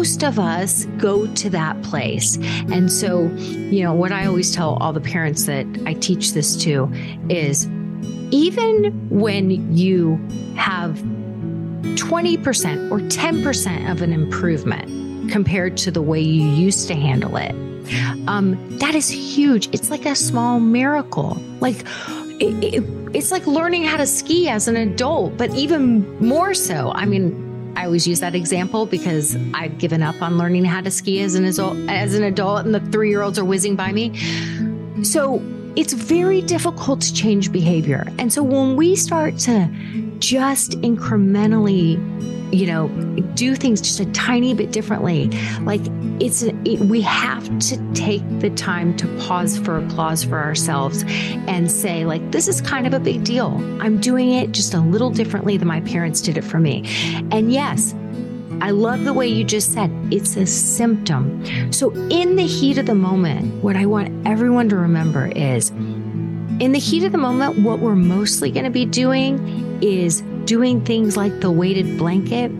[0.00, 2.38] Most of us go to that place.
[2.72, 6.56] And so, you know, what I always tell all the parents that I teach this
[6.64, 6.90] to
[7.28, 7.66] is
[8.30, 10.16] even when you
[10.56, 10.92] have
[12.00, 17.54] 20% or 10% of an improvement compared to the way you used to handle it,
[18.26, 19.68] um, that is huge.
[19.74, 21.36] It's like a small miracle.
[21.60, 21.84] Like,
[22.40, 26.90] it, it, it's like learning how to ski as an adult, but even more so.
[26.94, 27.49] I mean,
[27.80, 31.34] I always use that example because I've given up on learning how to ski as
[31.34, 34.14] an adult, as an adult and the three year olds are whizzing by me.
[35.02, 35.42] So
[35.76, 38.06] it's very difficult to change behavior.
[38.18, 39.70] And so when we start to
[40.18, 41.96] just incrementally
[42.52, 42.88] you know,
[43.34, 45.28] do things just a tiny bit differently.
[45.60, 45.80] Like
[46.20, 51.04] it's, it, we have to take the time to pause for applause for ourselves
[51.46, 53.56] and say, like, this is kind of a big deal.
[53.80, 56.84] I'm doing it just a little differently than my parents did it for me.
[57.30, 57.94] And yes,
[58.60, 61.72] I love the way you just said it's a symptom.
[61.72, 65.70] So, in the heat of the moment, what I want everyone to remember is
[66.60, 70.84] in the heat of the moment, what we're mostly going to be doing is doing
[70.84, 72.52] things like the weighted blanket,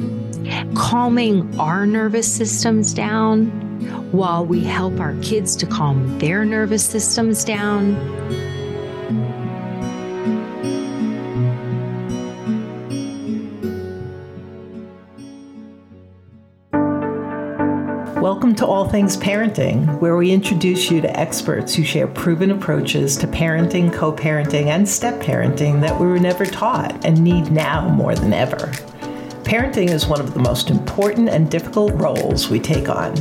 [0.75, 3.47] calming our nervous systems down
[4.13, 7.95] while we help our kids to calm their nervous systems down.
[18.51, 23.17] Welcome to All Things Parenting, where we introduce you to experts who share proven approaches
[23.19, 27.89] to parenting, co parenting, and step parenting that we were never taught and need now
[27.89, 28.57] more than ever.
[29.45, 33.17] Parenting is one of the most important and difficult roles we take on.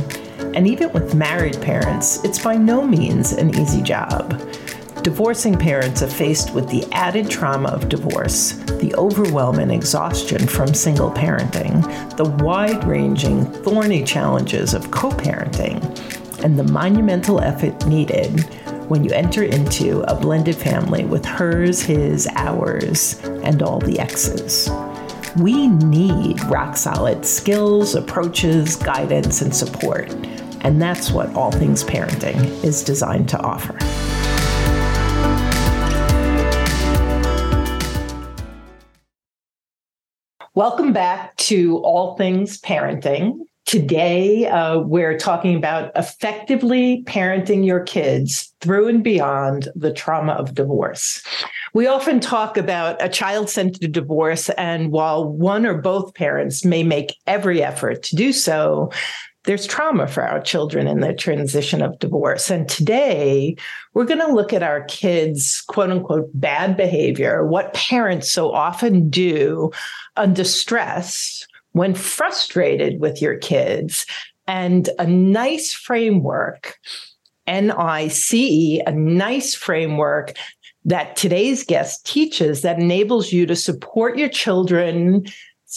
[0.56, 4.32] And even with married parents, it's by no means an easy job.
[5.02, 11.10] Divorcing parents are faced with the added trauma of divorce, the overwhelming exhaustion from single
[11.10, 11.80] parenting,
[12.18, 15.80] the wide ranging, thorny challenges of co parenting,
[16.44, 18.40] and the monumental effort needed
[18.90, 24.68] when you enter into a blended family with hers, his, ours, and all the exes.
[25.38, 30.12] We need rock solid skills, approaches, guidance, and support.
[30.60, 33.78] And that's what All Things Parenting is designed to offer.
[40.56, 43.38] Welcome back to All Things Parenting.
[43.66, 50.56] Today, uh, we're talking about effectively parenting your kids through and beyond the trauma of
[50.56, 51.22] divorce.
[51.72, 56.82] We often talk about a child to divorce, and while one or both parents may
[56.82, 58.90] make every effort to do so,
[59.44, 62.50] there's trauma for our children in the transition of divorce.
[62.50, 63.56] And today
[63.94, 69.08] we're going to look at our kids' quote unquote bad behavior, what parents so often
[69.08, 69.70] do
[70.16, 74.04] under stress when frustrated with your kids,
[74.46, 76.76] and a nice framework,
[77.46, 80.34] NICE, a nice framework
[80.84, 85.32] that today's guest teaches that enables you to support your children's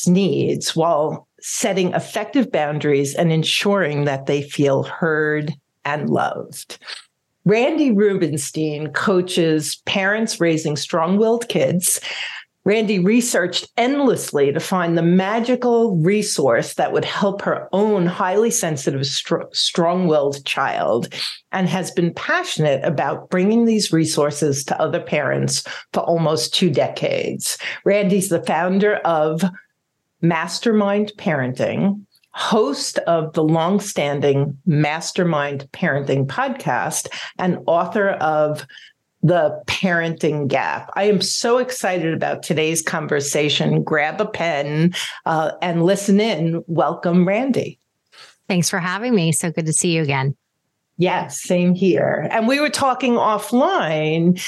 [0.08, 5.54] needs while setting effective boundaries and ensuring that they feel heard
[5.84, 6.80] and loved.
[7.44, 12.00] Randi Rubenstein coaches parents raising strong willed kids.
[12.64, 19.06] Randi researched endlessly to find the magical resource that would help her own highly sensitive,
[19.06, 21.14] strong willed child
[21.52, 27.58] and has been passionate about bringing these resources to other parents for almost two decades.
[27.84, 29.44] Randi's the founder of
[30.24, 38.66] Mastermind Parenting, host of the longstanding Mastermind Parenting podcast, and author of
[39.22, 40.90] The Parenting Gap.
[40.96, 43.84] I am so excited about today's conversation.
[43.84, 44.94] Grab a pen
[45.26, 46.64] uh, and listen in.
[46.68, 47.78] Welcome, Randi.
[48.48, 49.34] Thanks for having me.
[49.34, 50.38] So good to see you again.
[50.98, 52.30] Yes, same here.
[52.32, 54.42] And we were talking offline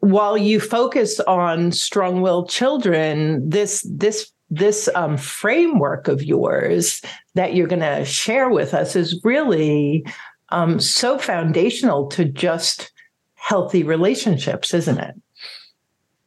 [0.00, 7.00] while you focus on strong-willed children, this this this um, framework of yours
[7.34, 10.04] that you're going to share with us is really
[10.50, 12.92] um, so foundational to just
[13.32, 15.14] healthy relationships, isn't it?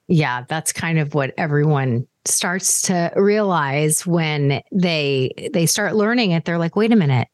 [0.07, 6.45] Yeah, that's kind of what everyone starts to realize when they they start learning it.
[6.45, 7.28] They're like, wait a minute,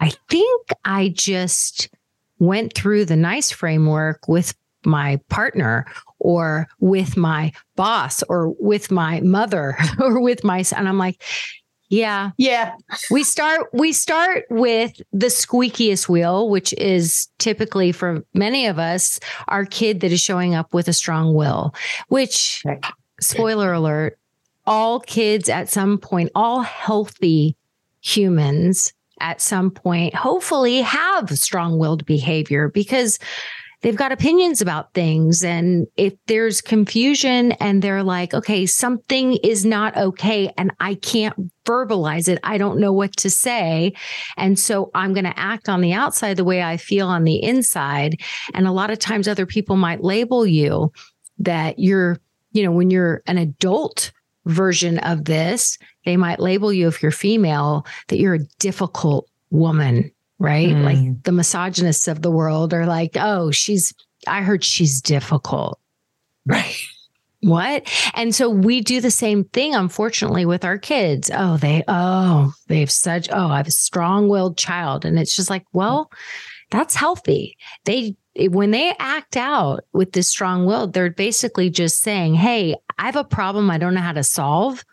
[0.00, 1.88] I think I just
[2.40, 4.54] went through the nice framework with
[4.86, 5.86] my partner
[6.18, 10.86] or with my boss or with my mother or with my son.
[10.86, 11.22] I'm like,
[11.90, 12.30] yeah.
[12.38, 12.74] Yeah.
[13.10, 19.20] We start we start with the squeakiest wheel, which is typically for many of us
[19.48, 21.74] our kid that is showing up with a strong will,
[22.08, 22.64] which
[23.20, 24.18] spoiler alert,
[24.66, 27.56] all kids at some point, all healthy
[28.00, 33.18] humans at some point hopefully have strong-willed behavior because
[33.84, 35.44] they've got opinions about things.
[35.44, 41.52] And if there's confusion and they're like, okay, something is not okay and I can't
[41.66, 43.92] verbalize it, I don't know what to say.
[44.38, 47.42] And so I'm going to act on the outside the way I feel on the
[47.42, 48.22] inside.
[48.54, 50.90] And a lot of times other people might label you
[51.40, 52.18] that you're,
[52.52, 54.12] you know, when you're an adult
[54.46, 55.76] version of this,
[56.06, 60.68] they might label you if you're female that you're a difficult woman right?
[60.68, 60.84] Mm.
[60.84, 63.94] Like the misogynists of the world are like, oh, she's,
[64.26, 65.78] I heard she's difficult.
[66.46, 66.76] Right.
[67.40, 67.90] What?
[68.14, 71.30] And so we do the same thing, unfortunately, with our kids.
[71.32, 75.04] Oh, they, oh, they've such, oh, I have a strong willed child.
[75.04, 76.10] And it's just like, well,
[76.70, 77.56] that's healthy.
[77.84, 83.06] They, when they act out with this strong will, they're basically just saying, Hey, I
[83.06, 84.84] have a problem I don't know how to solve.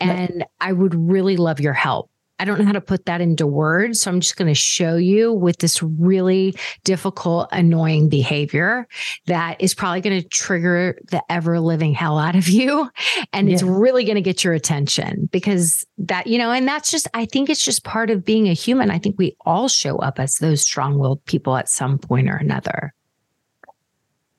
[0.00, 2.10] And I would really love your help.
[2.42, 4.00] I don't know how to put that into words.
[4.00, 8.88] So I'm just going to show you with this really difficult, annoying behavior
[9.26, 12.90] that is probably going to trigger the ever living hell out of you.
[13.32, 13.54] And yeah.
[13.54, 17.26] it's really going to get your attention because that, you know, and that's just, I
[17.26, 18.90] think it's just part of being a human.
[18.90, 22.34] I think we all show up as those strong willed people at some point or
[22.34, 22.92] another.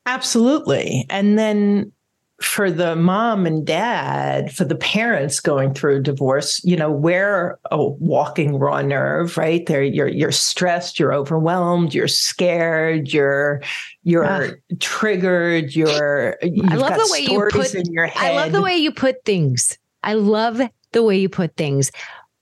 [0.05, 1.05] Absolutely.
[1.09, 1.93] And then
[2.41, 7.57] for the mom and dad, for the parents going through a divorce, you know, we're
[7.71, 9.65] a walking raw nerve, right?
[9.65, 13.61] There, you're you're stressed, you're overwhelmed, you're scared, you're
[14.03, 18.09] you're uh, triggered, you're I love the way you put your.
[18.15, 19.77] I love the way you put things.
[20.03, 21.91] I love the way you put things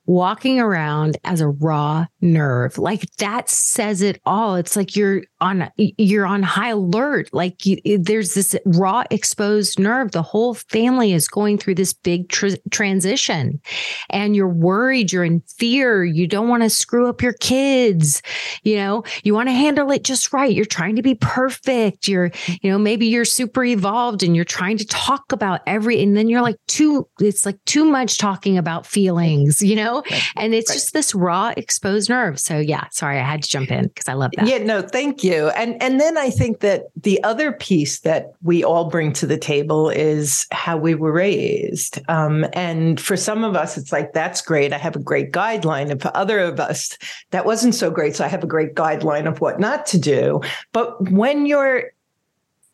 [0.06, 2.77] walking around as a raw nerve.
[2.77, 4.56] Like that says it all.
[4.56, 7.30] It's like you're on you're on high alert.
[7.33, 10.12] Like you, there's this raw exposed nerve.
[10.12, 13.62] The whole family is going through this big tr- transition.
[14.09, 16.03] And you're worried you're in fear.
[16.03, 18.21] You don't want to screw up your kids
[18.63, 19.03] you know?
[19.24, 20.53] You want to handle it just right.
[20.53, 22.07] You're trying to be perfect.
[22.07, 22.31] You're
[22.62, 26.30] you know maybe you're super evolved and you're trying to talk about every and then
[26.30, 30.03] you're like too it's like too much talking about feelings you know know?
[30.09, 30.23] Right.
[30.35, 30.75] And it's right.
[30.75, 32.39] just this raw exposed nerve.
[32.39, 34.47] So yeah, sorry, I had to jump in because I love that.
[34.47, 35.49] Yeah, no, thank you.
[35.49, 39.38] And and then I think that the other piece that we all bring to the
[39.38, 41.99] table is how we were raised.
[42.09, 44.73] Um, and for some of us, it's like, that's great.
[44.73, 45.91] I have a great guideline.
[45.91, 46.97] And for other of us,
[47.31, 48.15] that wasn't so great.
[48.15, 50.41] So I have a great guideline of what not to do.
[50.71, 51.91] But when you're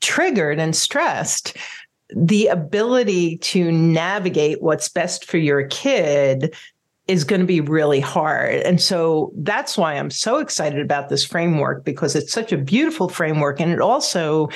[0.02, 1.58] triggered and stressed,
[2.16, 6.56] the ability to navigate what's best for your kid
[7.08, 8.56] is going to be really hard.
[8.62, 13.08] And so that's why I'm so excited about this framework because it's such a beautiful
[13.10, 14.50] framework and it also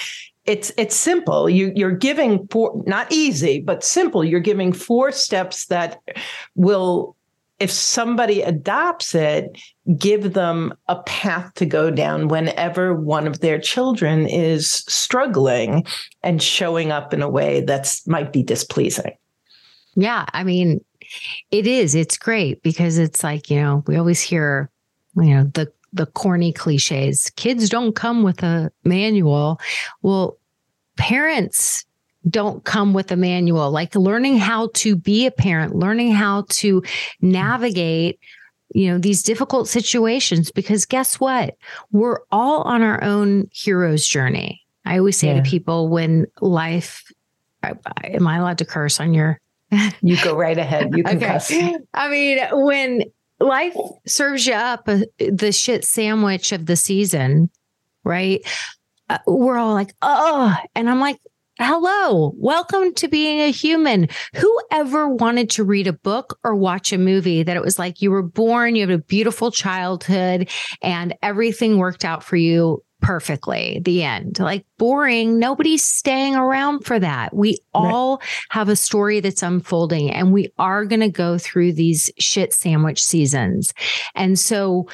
[0.45, 1.49] it's it's simple.
[1.49, 4.23] You you're giving four not easy, but simple.
[4.23, 5.99] You're giving four steps that
[6.55, 7.15] will
[7.59, 9.55] if somebody adopts it,
[9.95, 15.85] give them a path to go down whenever one of their children is struggling
[16.23, 19.15] and showing up in a way that's might be displeasing.
[19.95, 20.83] Yeah, I mean,
[21.51, 21.95] it is.
[21.95, 24.69] It's great because it's like, you know, we always hear,
[25.15, 27.31] you know, the the corny cliches.
[27.35, 29.59] Kids don't come with a manual.
[30.01, 30.37] Well,
[30.97, 31.85] parents
[32.29, 33.71] don't come with a manual.
[33.71, 36.83] Like learning how to be a parent, learning how to
[37.21, 38.19] navigate
[38.73, 41.57] you know these difficult situations because guess what
[41.91, 45.41] we're all on our own hero's journey i always say yeah.
[45.41, 47.11] to people when life
[47.63, 49.39] am i allowed to curse on your
[50.01, 50.95] you go right ahead.
[50.95, 51.27] You can okay.
[51.27, 51.51] cuss.
[51.93, 53.03] I mean, when
[53.39, 53.75] life
[54.05, 57.49] serves you up a, the shit sandwich of the season,
[58.03, 58.41] right?
[59.09, 61.19] Uh, we're all like, oh, and I'm like,
[61.59, 64.07] hello, welcome to being a human.
[64.35, 68.09] Whoever wanted to read a book or watch a movie that it was like you
[68.09, 70.49] were born, you had a beautiful childhood,
[70.81, 74.39] and everything worked out for you perfectly the end.
[74.39, 75.39] Like boring.
[75.39, 77.35] Nobody's staying around for that.
[77.35, 82.11] We all have a story that's unfolding and we are going to go through these
[82.17, 83.73] shit sandwich seasons.
[84.15, 84.87] And so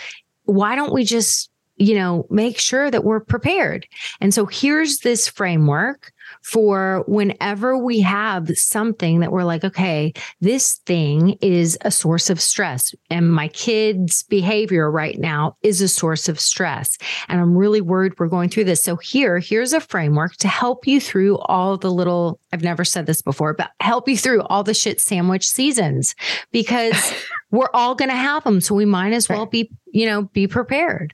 [0.46, 3.88] why don't we just you know make sure that we're prepared?
[4.20, 6.12] And so here's this framework
[6.48, 12.40] for whenever we have something that we're like, okay, this thing is a source of
[12.40, 12.96] stress.
[13.10, 16.98] And my kid's behavior right now is a source of stress.
[17.28, 18.82] And I'm really worried we're going through this.
[18.82, 23.08] So here, here's a framework to help you through all the little, I've never said
[23.08, 26.16] this before, but help you through all the shit sandwich seasons
[26.54, 27.14] because
[27.52, 28.62] we're all going to have them.
[28.62, 31.14] So we might as well be, you know, be prepared.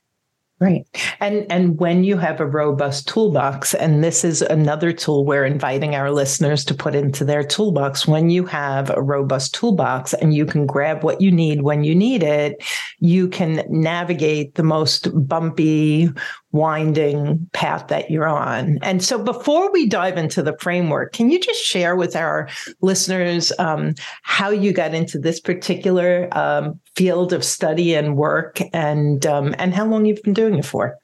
[0.64, 0.88] Right.
[1.20, 5.94] And and when you have a robust toolbox, and this is another tool we're inviting
[5.94, 10.46] our listeners to put into their toolbox, when you have a robust toolbox and you
[10.46, 12.64] can grab what you need when you need it,
[13.00, 16.08] you can navigate the most bumpy,
[16.54, 18.78] winding path that you're on.
[18.84, 22.48] And so before we dive into the framework, can you just share with our
[22.80, 29.26] listeners um, how you got into this particular um, field of study and work and
[29.26, 30.96] um, and how long you've been doing it for?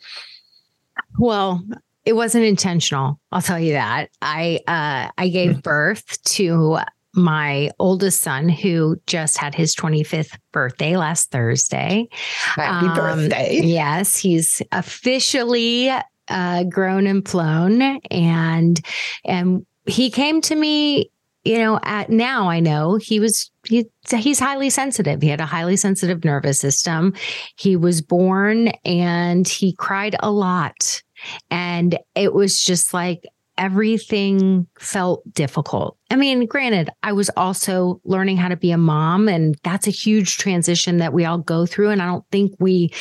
[1.17, 1.63] Well,
[2.05, 3.19] it wasn't intentional.
[3.31, 4.09] I'll tell you that.
[4.21, 5.63] I uh, I gave mm.
[5.63, 6.79] birth to
[7.15, 12.07] my oldest son who just had his 25th birthday last Thursday.
[12.11, 13.61] Happy um, birthday.
[13.63, 15.91] Yes, he's officially
[16.29, 18.79] uh, grown and flown and
[19.25, 21.11] and he came to me
[21.43, 23.85] you know at now i know he was he,
[24.15, 27.13] he's highly sensitive he had a highly sensitive nervous system
[27.55, 31.01] he was born and he cried a lot
[31.49, 33.23] and it was just like
[33.59, 35.97] everything felt difficult.
[36.09, 39.91] I mean, granted, I was also learning how to be a mom, and that's a
[39.91, 41.89] huge transition that we all go through.
[41.89, 42.91] And I don't think we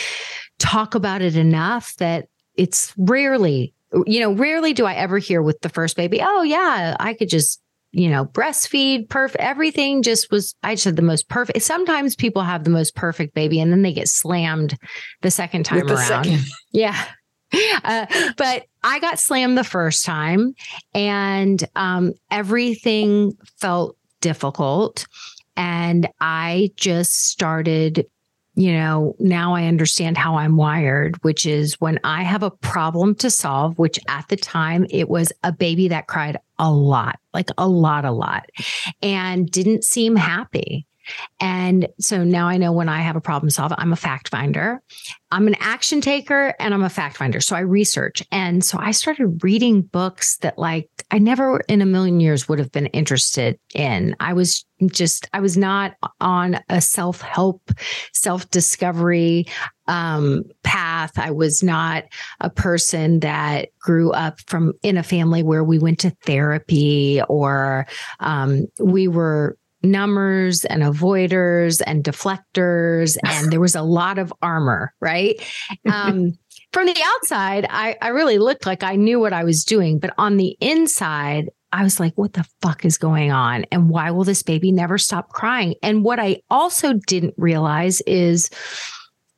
[0.58, 3.72] talk about it enough that it's rarely,
[4.04, 7.28] you know, rarely do I ever hear with the first baby, oh, yeah, I could
[7.28, 9.42] just you know, breastfeed, perfect.
[9.42, 11.62] Everything just was, I just had the most perfect.
[11.62, 14.76] Sometimes people have the most perfect baby and then they get slammed
[15.22, 16.24] the second time the around.
[16.24, 16.44] Second.
[16.70, 17.02] Yeah.
[17.84, 20.54] Uh, but I got slammed the first time
[20.94, 25.06] and um, everything felt difficult.
[25.56, 28.06] And I just started,
[28.54, 33.14] you know, now I understand how I'm wired, which is when I have a problem
[33.16, 37.50] to solve, which at the time it was a baby that cried a lot, like
[37.56, 38.50] a lot, a lot,
[39.02, 40.87] and didn't seem happy.
[41.40, 44.82] And so now I know when I have a problem solve, I'm a fact finder.
[45.30, 47.40] I'm an action taker and I'm a fact finder.
[47.40, 48.22] So I research.
[48.32, 52.58] And so I started reading books that like I never in a million years would
[52.58, 54.16] have been interested in.
[54.20, 57.70] I was just, I was not on a self help,
[58.14, 59.46] self discovery
[59.86, 61.18] um, path.
[61.18, 62.04] I was not
[62.40, 67.86] a person that grew up from in a family where we went to therapy or
[68.20, 74.92] um, we were numbers and avoiders and deflectors and there was a lot of armor
[75.00, 75.40] right
[75.92, 76.32] um,
[76.72, 80.14] from the outside I, I really looked like i knew what i was doing but
[80.18, 84.24] on the inside i was like what the fuck is going on and why will
[84.24, 88.50] this baby never stop crying and what i also didn't realize is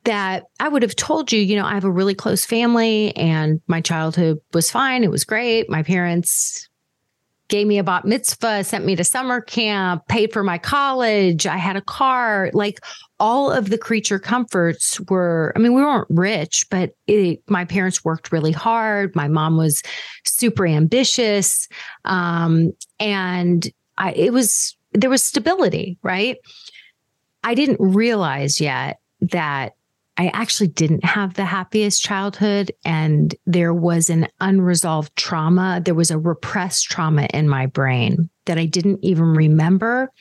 [0.05, 3.61] that I would have told you, you know, I have a really close family and
[3.67, 5.05] my childhood was fine.
[5.05, 5.69] It was great.
[5.69, 6.70] My parents
[7.51, 11.47] gave me a bat mitzvah, sent me to summer camp, paid for my college.
[11.47, 12.51] I had a car.
[12.55, 12.81] Like
[13.19, 18.05] all of the creature comforts were, I mean, we weren't rich, but it, my parents
[18.05, 19.15] worked really hard.
[19.15, 19.83] My mom was
[20.25, 21.69] super ambitious.
[22.07, 26.39] Um, and I, it was, there was stability, right?
[27.45, 29.75] I didn't realize yet that
[30.21, 35.81] I actually didn't have the happiest childhood and there was an unresolved trauma.
[35.83, 40.13] There was a repressed trauma in my brain that I didn't even remember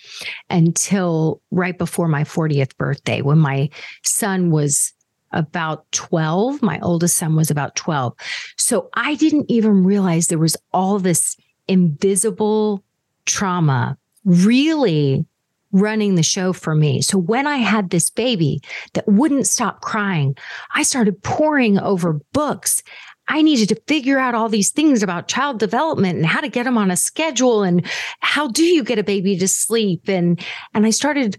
[0.50, 3.72] until right before my 40th birthday when my
[4.06, 4.94] son was
[5.34, 6.62] about 12.
[6.62, 8.14] My oldest son was about 12.
[8.56, 11.36] So I didn't even realize there was all this
[11.68, 12.86] invisible
[13.26, 15.26] trauma really
[15.72, 17.02] running the show for me.
[17.02, 18.62] So when I had this baby
[18.94, 20.36] that wouldn't stop crying,
[20.74, 22.82] I started poring over books.
[23.28, 26.64] I needed to figure out all these things about child development and how to get
[26.64, 27.86] them on a schedule and
[28.22, 31.38] how do you get a baby to sleep and and I started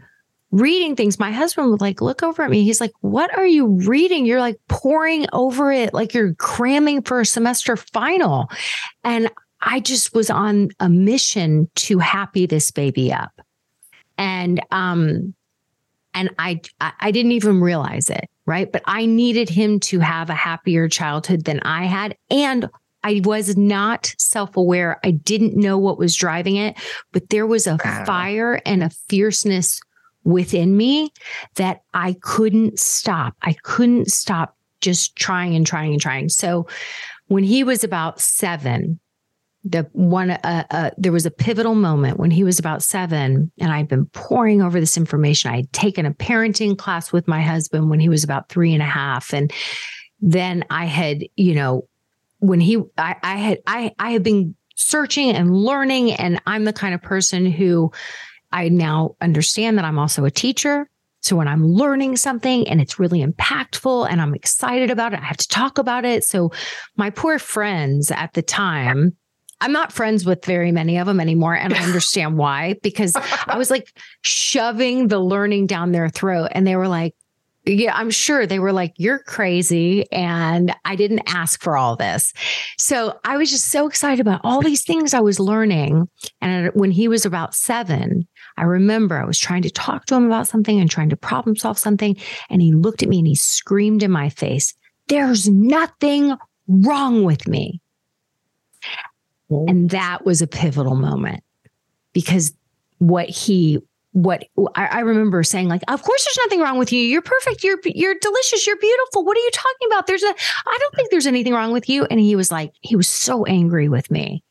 [0.52, 1.18] reading things.
[1.18, 2.64] My husband would like look over at me.
[2.64, 4.26] He's like, "What are you reading?
[4.26, 8.48] You're like poring over it like you're cramming for a semester final."
[9.04, 9.30] And
[9.62, 13.40] I just was on a mission to happy this baby up.
[14.20, 15.34] And um
[16.14, 18.70] and I I didn't even realize it, right?
[18.70, 22.68] But I needed him to have a happier childhood than I had and
[23.02, 25.00] I was not self-aware.
[25.02, 26.76] I didn't know what was driving it,
[27.12, 29.80] but there was a fire and a fierceness
[30.24, 31.10] within me
[31.54, 33.34] that I couldn't stop.
[33.40, 36.28] I couldn't stop just trying and trying and trying.
[36.28, 36.66] So
[37.28, 39.00] when he was about 7,
[39.64, 43.72] the one uh, uh, there was a pivotal moment when he was about seven and
[43.72, 45.50] i'd been poring over this information.
[45.50, 48.82] I had taken a parenting class with my husband when he was about three and
[48.82, 49.34] a half.
[49.34, 49.52] And
[50.20, 51.88] then i had you know
[52.38, 56.72] when he i, I had i i had been searching and learning and i'm the
[56.72, 57.90] kind of person who
[58.52, 60.88] i now understand that i'm also a teacher.
[61.22, 65.24] So when I'm learning something and it's really impactful and I'm excited about it, I
[65.24, 66.24] have to talk about it.
[66.24, 66.50] So
[66.96, 69.16] my poor friends at the time,
[69.60, 71.54] I'm not friends with very many of them anymore.
[71.54, 73.14] And I understand why, because
[73.46, 76.48] I was like shoving the learning down their throat.
[76.52, 77.14] And they were like,
[77.66, 80.10] yeah, I'm sure they were like, you're crazy.
[80.10, 82.32] And I didn't ask for all this.
[82.78, 86.08] So I was just so excited about all these things I was learning.
[86.40, 88.26] And when he was about seven,
[88.56, 91.54] I remember I was trying to talk to him about something and trying to problem
[91.54, 92.16] solve something.
[92.48, 94.74] And he looked at me and he screamed in my face,
[95.08, 96.34] There's nothing
[96.66, 97.80] wrong with me.
[99.50, 101.42] And that was a pivotal moment
[102.12, 102.52] because
[102.98, 103.78] what he
[104.12, 107.00] what I, I, remember saying like of course there's nothing wrong with you.
[107.00, 107.62] You're perfect.
[107.62, 108.66] You're you're delicious.
[108.66, 109.24] You're beautiful.
[109.24, 110.06] What are you talking about?
[110.06, 110.34] There's a
[110.66, 112.06] i don't think there's anything wrong with you.
[112.10, 114.42] And he was like he was so angry with me.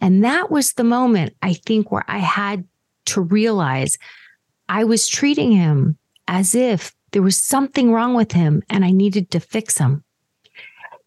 [0.00, 2.64] And that was the moment i think where i had
[3.06, 3.98] to realize
[4.68, 9.30] i was treating him as if there was something wrong with him and i needed
[9.30, 10.04] to fix him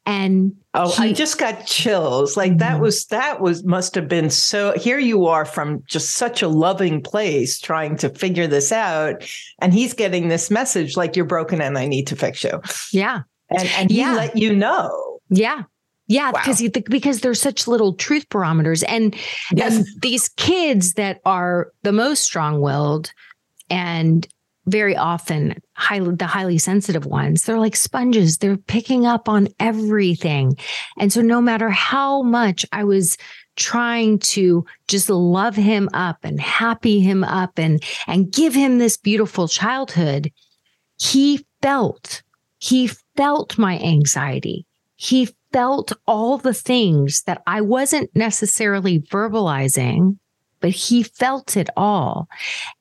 [0.05, 2.81] and oh he, i just got chills like that mm-hmm.
[2.81, 7.01] was that was must have been so here you are from just such a loving
[7.01, 9.23] place trying to figure this out
[9.59, 12.59] and he's getting this message like you're broken and i need to fix you
[12.91, 14.13] yeah and and he yeah.
[14.13, 15.63] let you know yeah
[16.11, 16.41] yeah, wow.
[16.43, 19.15] because because they're such little truth barometers, and,
[19.53, 19.77] yes.
[19.77, 23.13] and these kids that are the most strong-willed
[23.69, 24.27] and
[24.71, 25.55] very often
[25.89, 27.43] the highly sensitive ones.
[27.43, 28.37] They're like sponges.
[28.37, 30.57] They're picking up on everything.
[30.97, 33.17] And so no matter how much i was
[33.57, 38.95] trying to just love him up and happy him up and and give him this
[38.97, 40.31] beautiful childhood
[40.97, 42.23] he felt
[42.59, 44.67] he felt my anxiety.
[44.95, 50.17] He felt all the things that i wasn't necessarily verbalizing
[50.61, 52.27] but he felt it all.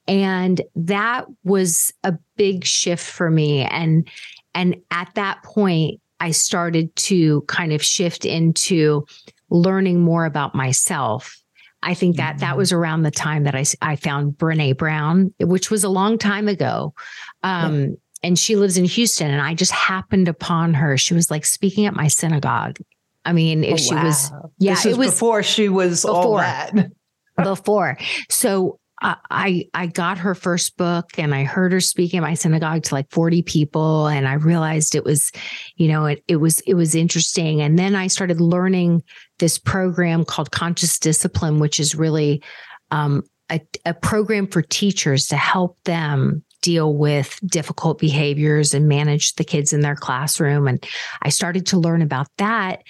[0.06, 3.62] And that was a big shift for me.
[3.62, 4.08] And,
[4.54, 9.06] and at that point, I started to kind of shift into
[9.48, 11.36] learning more about myself.
[11.82, 12.58] I think that that mm-hmm.
[12.58, 16.46] was around the time that I, I found Brene Brown, which was a long time
[16.46, 16.92] ago.
[17.42, 17.86] Um, yeah.
[18.22, 20.98] And she lives in Houston, and I just happened upon her.
[20.98, 22.76] She was like speaking at my synagogue.
[23.24, 24.04] I mean, oh, she wow.
[24.04, 26.16] was, yeah, this it was before she was before.
[26.16, 26.74] all that.
[27.42, 27.98] before.
[28.29, 32.83] So I I got her first book and I heard her speak in my synagogue
[32.85, 35.33] to like 40 people and I realized it was
[35.76, 37.62] you know it it was it was interesting.
[37.62, 39.03] And then I started learning
[39.38, 42.42] this program called conscious discipline which is really
[42.90, 49.35] um, a, a program for teachers to help them deal with difficult behaviors and manage
[49.37, 50.68] the kids in their classroom.
[50.68, 50.85] And
[51.22, 52.83] I started to learn about that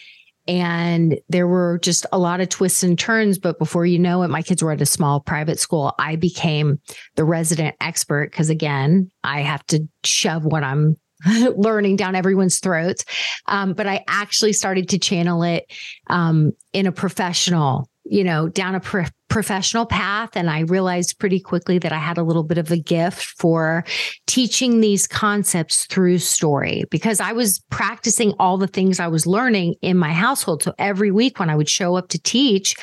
[0.50, 3.38] and there were just a lot of twists and turns.
[3.38, 5.94] But before you know it, my kids were at a small private school.
[5.96, 6.80] I became
[7.14, 10.96] the resident expert because, again, I have to shove what I'm
[11.56, 13.04] learning down everyone's throats.
[13.46, 15.72] Um, but I actually started to channel it
[16.08, 20.36] um, in a professional you know, down a pro- professional path.
[20.36, 23.84] And I realized pretty quickly that I had a little bit of a gift for
[24.26, 29.76] teaching these concepts through story because I was practicing all the things I was learning
[29.80, 30.64] in my household.
[30.64, 32.74] So every week when I would show up to teach,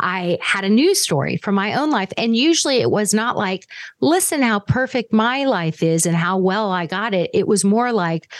[0.00, 2.12] I had a news story from my own life.
[2.18, 3.68] And usually it was not like,
[4.00, 7.30] listen how perfect my life is and how well I got it.
[7.32, 8.30] It was more like,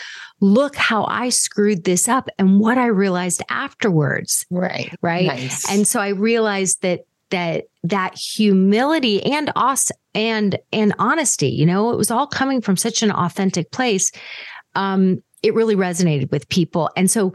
[0.41, 4.45] look how I screwed this up and what I realized afterwards.
[4.51, 4.93] Right.
[5.01, 5.27] Right.
[5.27, 5.71] Nice.
[5.71, 11.91] And so I realized that that that humility and us and and honesty, you know,
[11.91, 14.13] it was all coming from such an authentic place.
[14.75, 16.89] Um, it really resonated with people.
[16.97, 17.35] And so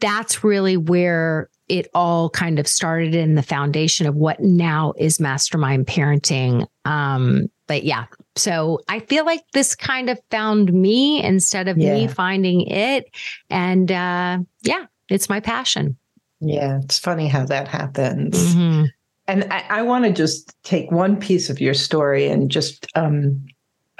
[0.00, 5.20] that's really where it all kind of started in the foundation of what now is
[5.20, 6.66] mastermind parenting.
[6.84, 11.94] Um, but yeah, so I feel like this kind of found me instead of yeah.
[11.94, 13.06] me finding it.
[13.48, 15.96] And uh, yeah, it's my passion.
[16.40, 18.54] Yeah, it's funny how that happens.
[18.54, 18.84] Mm-hmm.
[19.26, 23.44] And I, I want to just take one piece of your story and just um,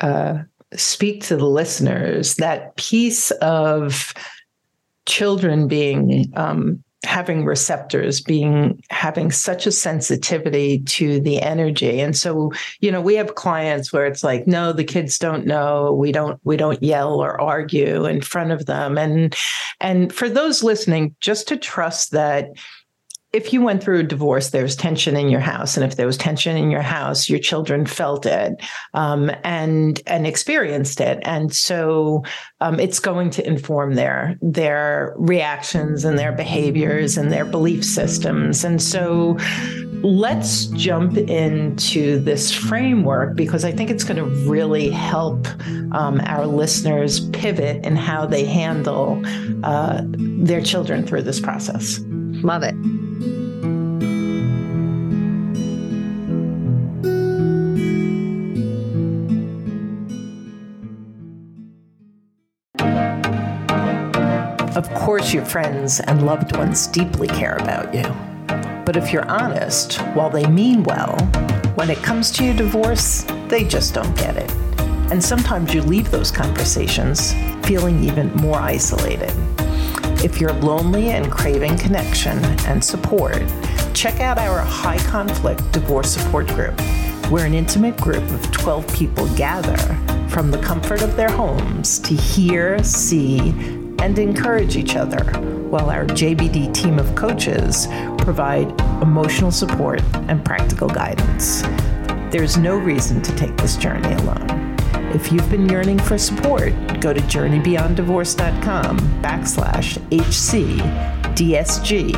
[0.01, 0.39] uh,
[0.75, 2.37] speak to the listeners.
[2.37, 4.13] That piece of
[5.07, 12.01] children being um, having receptors being having such a sensitivity to the energy.
[12.01, 15.93] And so you know we have clients where it's like no the kids don't know.
[15.93, 18.99] We don't we don't yell or argue in front of them.
[18.99, 19.35] And
[19.81, 22.49] and for those listening just to trust that
[23.35, 26.07] if you went through a divorce, there was tension in your house, and if there
[26.07, 28.62] was tension in your house, your children felt it
[28.94, 32.23] um, and and experienced it, and so
[32.61, 38.62] um, it's going to inform their their reactions and their behaviors and their belief systems.
[38.62, 39.37] And so,
[40.05, 45.49] let's jump into this framework because I think it's going to really help
[45.92, 49.20] um, our listeners pivot in how they handle
[49.64, 51.99] uh, their children through this process.
[52.44, 53.04] Love it.
[65.18, 68.03] Course, your friends and loved ones deeply care about you.
[68.85, 71.16] But if you're honest, while they mean well,
[71.77, 74.50] when it comes to your divorce, they just don't get it.
[75.12, 77.33] And sometimes you leave those conversations
[77.64, 79.33] feeling even more isolated.
[80.24, 83.40] If you're lonely and craving connection and support,
[83.94, 86.77] check out our High Conflict Divorce Support Group.
[87.31, 89.77] We're an intimate group of 12 people gather
[90.29, 95.25] from the comfort of their homes to hear, see, and encourage each other,
[95.71, 97.87] while our JBD team of coaches
[98.19, 98.69] provide
[99.01, 101.62] emotional support and practical guidance.
[102.31, 104.77] There's no reason to take this journey alone.
[105.14, 109.97] If you've been yearning for support, go to journeybeyonddivorce.com backslash
[111.31, 112.14] HCDSG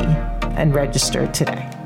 [0.57, 1.76] and register today.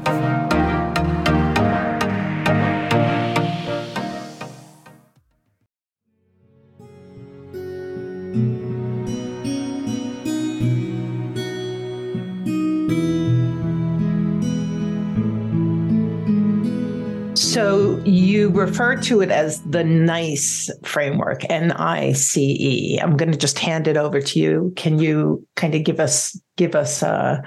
[18.72, 23.00] Refer to it as the NICE framework, N I C E.
[23.02, 24.72] I'm going to just hand it over to you.
[24.78, 27.42] Can you kind of give us give us uh,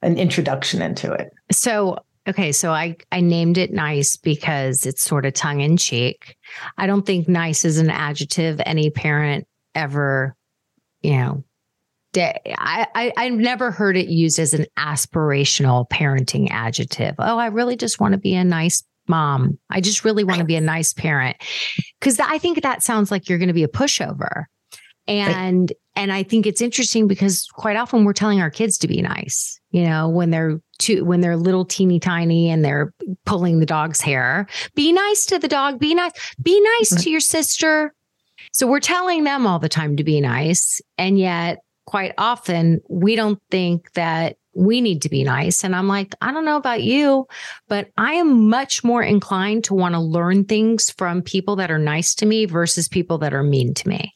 [0.00, 1.28] an introduction into it?
[1.52, 6.36] So, okay, so I I named it nice because it's sort of tongue in cheek.
[6.78, 10.34] I don't think nice is an adjective any parent ever,
[11.02, 11.44] you know,
[12.16, 17.16] I, I I've never heard it used as an aspirational parenting adjective.
[17.18, 19.58] Oh, I really just want to be a nice mom.
[19.68, 21.36] I just really want to be a nice parent.
[22.00, 24.44] Cause I think that sounds like you're going to be a pushover.
[25.06, 29.02] And, and I think it's interesting because quite often we're telling our kids to be
[29.02, 32.94] nice, you know, when they're too, when they're little teeny tiny and they're
[33.26, 37.02] pulling the dog's hair, be nice to the dog, be nice, be nice mm-hmm.
[37.02, 37.92] to your sister.
[38.52, 40.80] So we're telling them all the time to be nice.
[40.96, 45.64] And yet quite often we don't think that we need to be nice.
[45.64, 47.26] And I'm like, I don't know about you,
[47.68, 51.78] but I am much more inclined to want to learn things from people that are
[51.78, 54.12] nice to me versus people that are mean to me.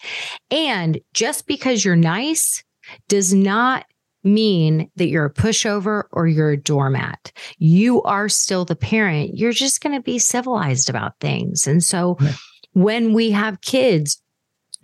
[0.51, 2.63] And just because you're nice
[3.09, 3.87] does not
[4.23, 7.33] mean that you're a pushover or you're a doormat.
[7.57, 9.39] You are still the parent.
[9.39, 11.67] You're just going to be civilized about things.
[11.67, 12.33] And so yeah.
[12.73, 14.21] when we have kids,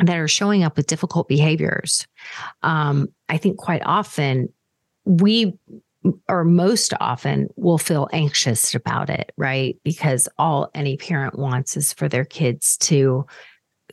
[0.03, 2.07] that are showing up with difficult behaviors.
[2.63, 4.49] Um, I think quite often
[5.11, 5.59] we
[6.29, 9.77] or most often will feel anxious about it, right?
[9.85, 13.27] Because all any parent wants is for their kids to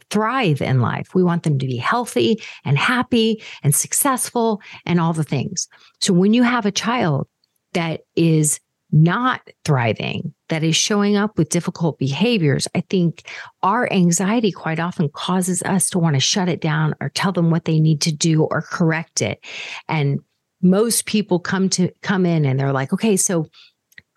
[0.09, 1.13] thrive in life.
[1.13, 5.67] We want them to be healthy and happy and successful and all the things.
[5.99, 7.27] So when you have a child
[7.73, 13.29] that is not thriving, that is showing up with difficult behaviors, I think
[13.63, 17.51] our anxiety quite often causes us to want to shut it down or tell them
[17.51, 19.43] what they need to do or correct it.
[19.89, 20.21] And
[20.61, 23.47] most people come to come in and they're like, okay, so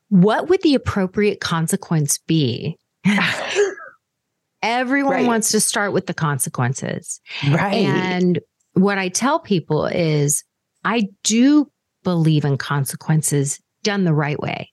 [0.08, 2.76] what would the appropriate consequence be?
[4.62, 5.26] Everyone right.
[5.26, 7.20] wants to start with the consequences.
[7.48, 7.74] Right.
[7.74, 8.40] And
[8.74, 10.44] what I tell people is
[10.84, 11.70] I do
[12.02, 14.70] believe in consequences done the right way.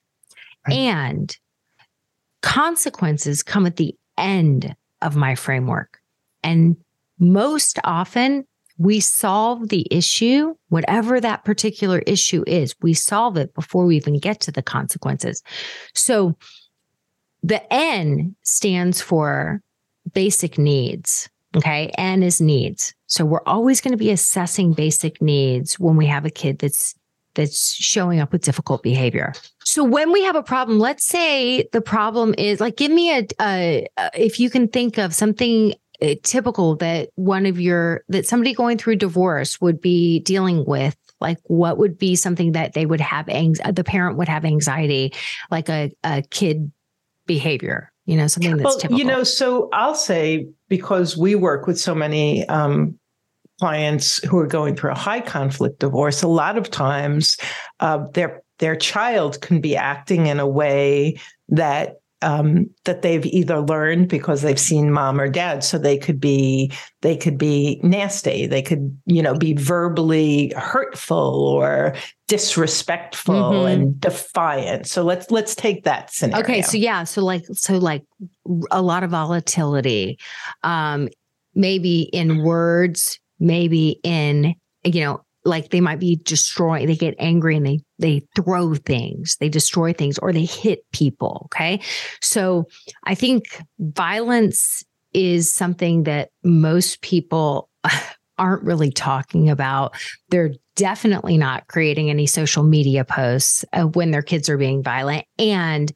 [0.68, 0.76] Right.
[0.76, 1.38] And
[2.42, 6.00] consequences come at the end of my framework.
[6.44, 6.78] And
[7.20, 8.46] most often
[8.78, 14.20] we solve the issue, whatever that particular issue is, we solve it before we even
[14.20, 15.42] get to the consequences.
[15.94, 16.38] So
[17.44, 19.62] the N stands for
[20.13, 21.30] basic needs.
[21.56, 21.92] Okay.
[21.98, 22.94] N is needs.
[23.08, 26.94] So we're always going to be assessing basic needs when we have a kid that's
[27.34, 29.32] that's showing up with difficult behavior.
[29.63, 33.28] So when we have a problem, let's say the problem is like, give me a,
[33.40, 35.76] a, a if you can think of something
[36.24, 41.40] typical that one of your that somebody going through divorce would be dealing with like
[41.46, 45.14] what would be something that they would have anxiety the parent would have anxiety
[45.50, 46.72] like a, a kid
[47.26, 49.00] behavior you know something that's well, typical.
[49.00, 52.98] you know so i'll say because we work with so many um,
[53.60, 57.38] clients who are going through a high conflict divorce a lot of times
[57.80, 63.62] uh, their their child can be acting in a way that um, that they've either
[63.62, 65.64] learned because they've seen mom or dad.
[65.64, 68.48] So they could be they could be nasty.
[68.48, 71.96] They could you know be verbally hurtful or
[72.28, 73.68] disrespectful mm-hmm.
[73.68, 74.88] and defiant.
[74.88, 76.44] So let's let's take that scenario.
[76.44, 76.62] Okay.
[76.62, 77.04] So yeah.
[77.04, 78.04] So like so like
[78.72, 80.18] a lot of volatility
[80.64, 81.10] um
[81.54, 87.56] maybe in words maybe in you know like they might be destroying they get angry
[87.56, 91.80] and they they throw things they destroy things or they hit people okay?
[92.22, 92.68] So
[93.06, 93.46] i think
[93.80, 94.84] violence
[95.14, 97.70] is something that most people
[98.38, 99.96] aren't really talking about.
[100.30, 105.26] They're definitely not creating any social media posts uh, when their kids are being violent.
[105.40, 105.92] And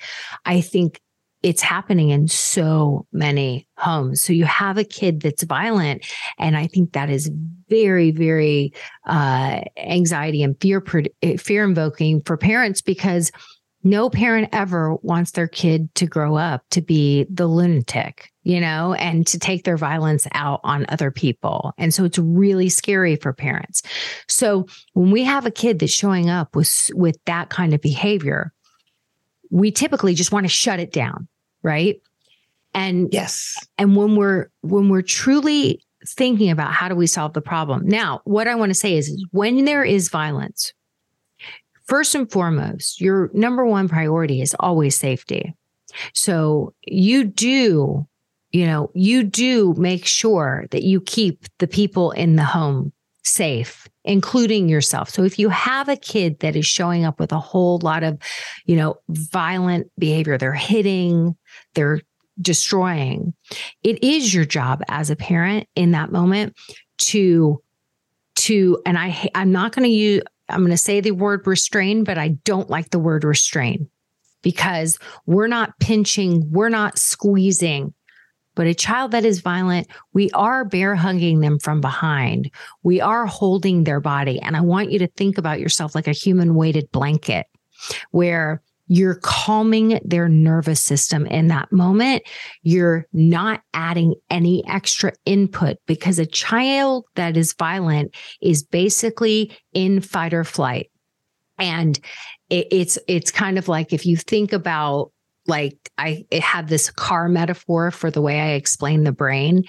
[0.46, 1.00] i think
[1.43, 4.21] it's happening in so many homes.
[4.21, 6.06] So you have a kid that's violent.
[6.38, 7.32] And I think that is
[7.67, 8.73] very, very
[9.08, 10.84] uh, anxiety and fear,
[11.38, 13.32] fear invoking for parents because
[13.84, 18.93] no parent ever wants their kid to grow up to be the lunatic, you know,
[18.93, 21.73] and to take their violence out on other people.
[21.80, 23.82] And so it's really scary for parents.
[24.27, 28.54] So when we have a kid that's showing up with, with that kind of behavior,
[29.49, 31.27] we typically just want to shut it down
[31.63, 32.02] right?
[32.74, 33.56] And yes.
[33.78, 38.19] and when we're when we're truly thinking about how do we solve the problem now
[38.24, 40.74] what i want to say is, is when there is violence
[41.91, 45.54] first and foremost your number one priority is always safety.
[46.13, 48.08] So you do
[48.52, 52.93] you know you do make sure that you keep the people in the home
[53.24, 55.10] safe including yourself.
[55.10, 58.17] So if you have a kid that is showing up with a whole lot of,
[58.65, 61.36] you know, violent behavior, they're hitting,
[61.74, 62.02] they're
[62.42, 63.34] destroying,
[63.84, 66.56] it is your job as a parent in that moment
[66.98, 67.62] to
[68.36, 72.04] to and I I'm not going to use I'm going to say the word restrain,
[72.04, 73.90] but I don't like the word restrain
[74.42, 77.94] because we're not pinching, we're not squeezing,
[78.56, 82.52] but a child that is violent, we are bear hugging them from behind.
[82.84, 84.42] We are holding their body.
[84.42, 87.48] And I want you to think about yourself like a human weighted blanket
[88.12, 88.62] where
[88.93, 92.23] you're calming their nervous system in that moment.
[92.62, 100.01] You're not adding any extra input because a child that is violent is basically in
[100.01, 100.91] fight or flight.
[101.58, 101.97] And
[102.49, 105.13] it's it's kind of like if you think about
[105.47, 109.63] like I have this car metaphor for the way I explain the brain.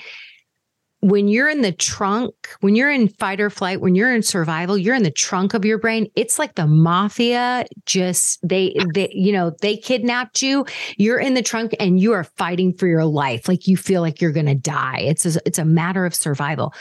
[1.03, 4.79] When you're in the trunk, when you're in fight or flight, when you're in survival,
[4.79, 6.07] you're in the trunk of your brain.
[6.15, 10.65] It's like the mafia just they they you know, they kidnapped you.
[10.99, 13.49] You're in the trunk and you are fighting for your life.
[13.49, 15.01] Like you feel like you're going to die.
[15.01, 16.73] It's a, it's a matter of survival.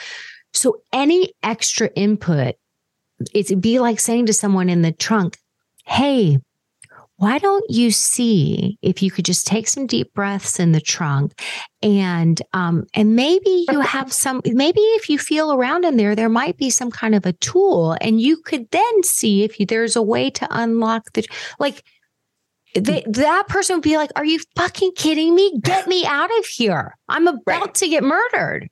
[0.54, 2.56] So any extra input
[3.34, 5.38] it'd be like saying to someone in the trunk,
[5.86, 6.40] "Hey,
[7.22, 11.40] why don't you see if you could just take some deep breaths in the trunk
[11.84, 16.30] and um and maybe you have some maybe if you feel around in there there
[16.30, 19.96] might be some kind of a tool and you could then see if you, there's
[19.96, 21.24] a way to unlock the
[21.60, 21.84] like
[22.74, 25.60] they, that person would be like are you fucking kidding me?
[25.60, 26.98] Get me out of here.
[27.08, 27.74] I'm about right.
[27.76, 28.70] to get murdered.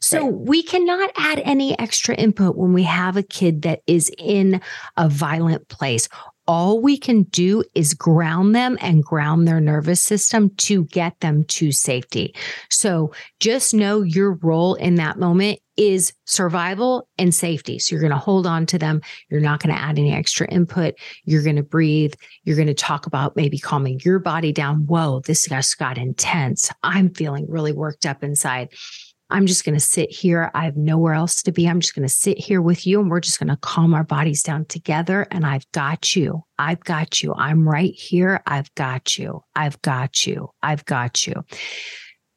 [0.00, 0.32] So right.
[0.32, 4.60] we cannot add any extra input when we have a kid that is in
[4.96, 6.08] a violent place
[6.46, 11.44] all we can do is ground them and ground their nervous system to get them
[11.44, 12.34] to safety.
[12.70, 17.78] So just know your role in that moment is survival and safety.
[17.78, 19.02] So you're going to hold on to them.
[19.28, 20.94] You're not going to add any extra input.
[21.24, 22.14] You're going to breathe.
[22.44, 24.86] You're going to talk about maybe calming your body down.
[24.86, 26.70] Whoa, this just got intense.
[26.82, 28.72] I'm feeling really worked up inside.
[29.28, 30.50] I'm just going to sit here.
[30.54, 31.66] I have nowhere else to be.
[31.68, 34.04] I'm just going to sit here with you and we're just going to calm our
[34.04, 35.26] bodies down together.
[35.30, 36.44] And I've got you.
[36.58, 37.34] I've got you.
[37.34, 38.40] I'm right here.
[38.46, 39.42] I've got you.
[39.56, 40.50] I've got you.
[40.62, 41.44] I've got you.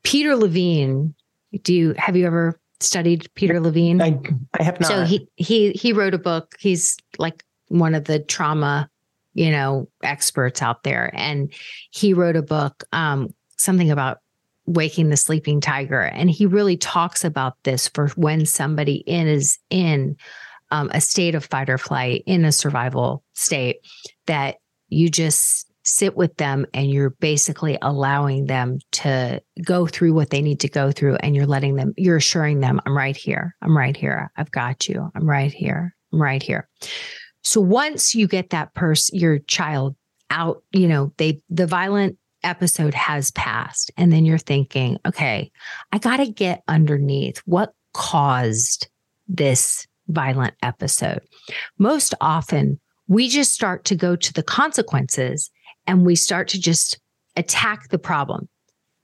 [0.04, 1.13] Peter Levine,
[1.62, 4.02] do you have you ever studied Peter Levine?
[4.02, 4.19] I,
[4.60, 4.88] I have not.
[4.88, 6.56] So he he he wrote a book.
[6.60, 8.89] He's like one of the trauma,
[9.34, 11.12] you know, experts out there.
[11.13, 11.54] And
[11.91, 14.19] he wrote a book, um, something about
[14.69, 16.01] Waking the Sleeping Tiger.
[16.01, 20.15] And he really talks about this for when somebody is in
[20.69, 23.77] um, a state of fight or flight in a survival state
[24.27, 24.58] that
[24.89, 30.41] you just sit with them and you're basically allowing them to go through what they
[30.43, 31.15] need to go through.
[31.15, 33.55] And you're letting them you're assuring them i'm right here.
[33.63, 34.32] I'm right here.
[34.38, 35.10] I've got you.
[35.15, 35.95] I'm right here.
[36.13, 36.69] I'm right here.
[37.43, 39.95] So once you get that person your child
[40.29, 45.52] out you know they the violent episode has passed and then you're thinking okay
[45.91, 48.88] i got to get underneath what caused
[49.28, 51.21] this violent episode
[51.78, 55.49] most often we just start to go to the consequences
[55.88, 56.99] and we start to just
[57.36, 58.47] attack the problem.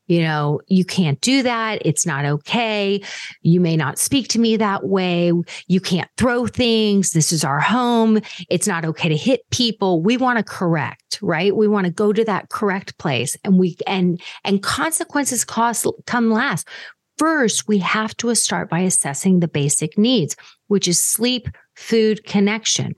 [0.07, 1.81] You know, you can't do that.
[1.83, 3.01] It's not okay.
[3.41, 5.31] You may not speak to me that way.
[5.67, 7.11] You can't throw things.
[7.11, 8.19] This is our home.
[8.49, 10.01] It's not okay to hit people.
[10.01, 11.55] We want to correct, right?
[11.55, 16.31] We want to go to that correct place and we, and, and consequences cost come
[16.31, 16.67] last.
[17.17, 20.35] First, we have to start by assessing the basic needs,
[20.67, 22.93] which is sleep, food, connection.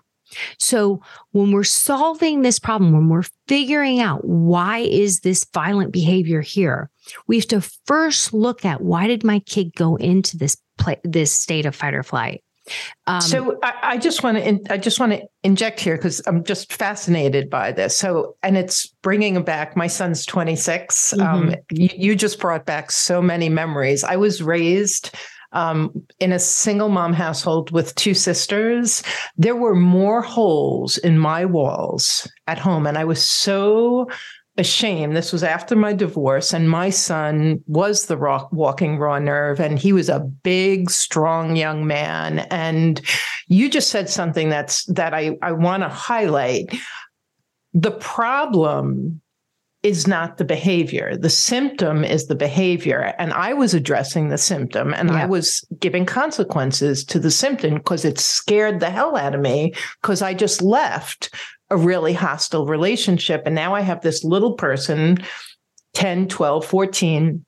[0.60, 6.42] So when we're solving this problem, when we're figuring out why is this violent behavior
[6.42, 6.90] here,
[7.28, 11.32] we have to first look at why did my kid go into this play, this
[11.32, 12.44] state of fight or flight.
[13.06, 16.44] Um, so I, I, just want to I just want to inject here because I'm
[16.44, 17.98] just fascinated by this.
[17.98, 21.14] So and it's bringing back my son's 26.
[21.14, 21.50] Um, mm-hmm.
[21.50, 24.04] Um, you, you just brought back so many memories.
[24.04, 25.16] I was raised
[25.58, 29.02] um, in a single mom household with two sisters,
[29.38, 32.86] there were more holes in my walls at home.
[32.86, 34.08] And I was so
[34.56, 35.16] ashamed.
[35.16, 39.80] This was after my divorce, and my son was the rock, walking raw nerve, and
[39.80, 42.40] he was a big, strong young man.
[42.52, 43.02] And
[43.48, 46.76] you just said something that's that I, I want to highlight.
[47.74, 49.22] The problem
[49.84, 51.16] is not the behavior.
[51.18, 53.14] The symptom is the behavior.
[53.20, 55.24] And I was addressing the symptom and yeah.
[55.24, 59.74] I was giving consequences to the symptom because it scared the hell out of me
[60.02, 61.34] because I just left
[61.70, 63.44] a really hostile relationship.
[63.46, 65.20] And now I have this little person,
[65.94, 67.46] 10, 12, 14,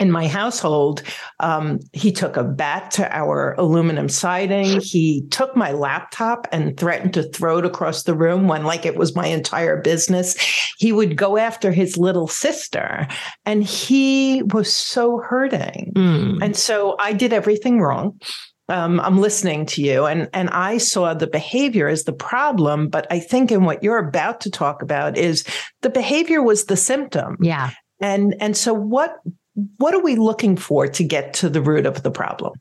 [0.00, 1.02] in my household,
[1.40, 4.80] um, he took a bat to our aluminum siding.
[4.80, 8.96] He took my laptop and threatened to throw it across the room when, like, it
[8.96, 10.36] was my entire business.
[10.78, 13.06] He would go after his little sister,
[13.44, 15.92] and he was so hurting.
[15.96, 16.38] Mm.
[16.42, 18.20] And so I did everything wrong.
[18.70, 23.06] Um, I'm listening to you, and and I saw the behavior as the problem, but
[23.10, 25.44] I think in what you're about to talk about is
[25.80, 27.38] the behavior was the symptom.
[27.40, 27.70] Yeah.
[28.00, 29.16] And and so what
[29.78, 32.52] what are we looking for to get to the root of the problem?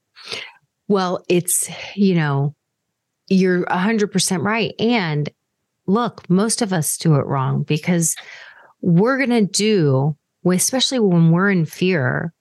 [0.88, 2.56] Well, it's, you know,
[3.30, 4.74] you're 100% right.
[4.80, 5.30] And
[5.86, 8.16] look, most of us do it wrong because
[8.82, 12.34] we're going to do, especially when we're in fear,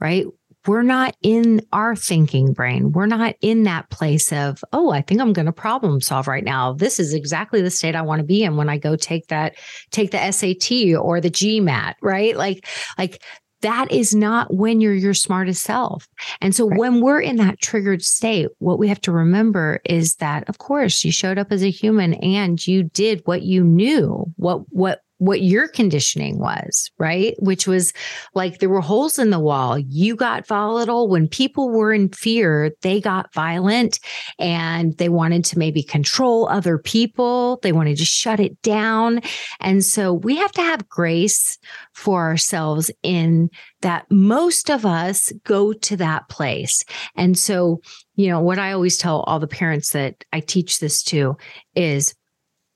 [0.00, 0.26] right?
[0.66, 2.90] We're not in our thinking brain.
[2.90, 6.42] We're not in that place of, oh, I think I'm going to problem solve right
[6.42, 6.72] now.
[6.72, 9.54] This is exactly the state I want to be in when I go take that,
[9.92, 12.36] take the SAT or the GMAT, right?
[12.36, 12.66] Like,
[12.98, 13.22] like
[13.62, 16.08] that is not when you're your smartest self.
[16.40, 16.78] And so right.
[16.78, 21.04] when we're in that triggered state, what we have to remember is that of course
[21.04, 25.40] you showed up as a human and you did what you knew, what what what
[25.40, 27.34] your conditioning was, right?
[27.38, 27.92] Which was
[28.34, 29.78] like there were holes in the wall.
[29.78, 33.98] You got volatile when people were in fear, they got violent
[34.38, 37.58] and they wanted to maybe control other people.
[37.62, 39.20] They wanted to shut it down.
[39.60, 41.58] And so we have to have grace
[41.94, 43.48] for ourselves in
[43.80, 46.84] that most of us go to that place.
[47.14, 47.80] And so,
[48.16, 51.36] you know, what I always tell all the parents that I teach this to
[51.74, 52.14] is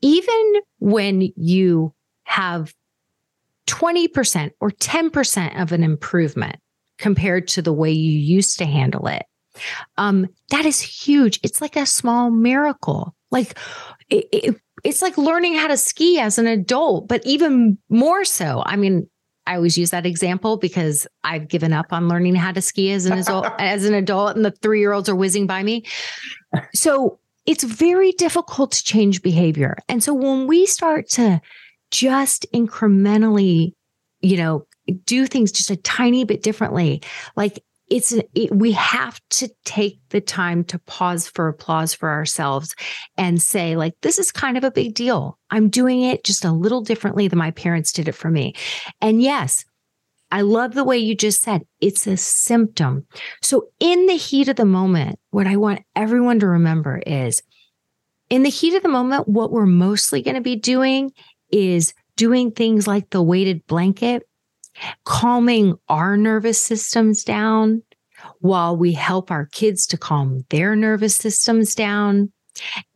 [0.02, 1.92] even when you
[2.30, 2.72] have
[3.66, 6.56] 20% or 10% of an improvement
[6.96, 9.24] compared to the way you used to handle it.
[9.96, 11.40] Um, that is huge.
[11.42, 13.16] It's like a small miracle.
[13.32, 13.58] Like
[14.10, 18.62] it, it, it's like learning how to ski as an adult, but even more so.
[18.64, 19.08] I mean,
[19.46, 23.06] I always use that example because I've given up on learning how to ski as
[23.06, 25.84] an adult, as an adult, and the three year olds are whizzing by me.
[26.74, 29.76] So it's very difficult to change behavior.
[29.88, 31.40] And so when we start to
[31.90, 33.72] just incrementally,
[34.20, 34.66] you know,
[35.04, 37.02] do things just a tiny bit differently.
[37.36, 42.74] Like it's it, we have to take the time to pause for applause for ourselves
[43.16, 45.38] and say like this is kind of a big deal.
[45.50, 48.54] I'm doing it just a little differently than my parents did it for me.
[49.00, 49.64] And yes
[50.32, 53.06] i love the way you just said it's a symptom.
[53.42, 57.42] So in the heat of the moment what i want everyone to remember is
[58.28, 61.12] in the heat of the moment what we're mostly going to be doing
[61.52, 64.28] is doing things like the weighted blanket,
[65.04, 67.82] calming our nervous systems down,
[68.40, 72.32] while we help our kids to calm their nervous systems down.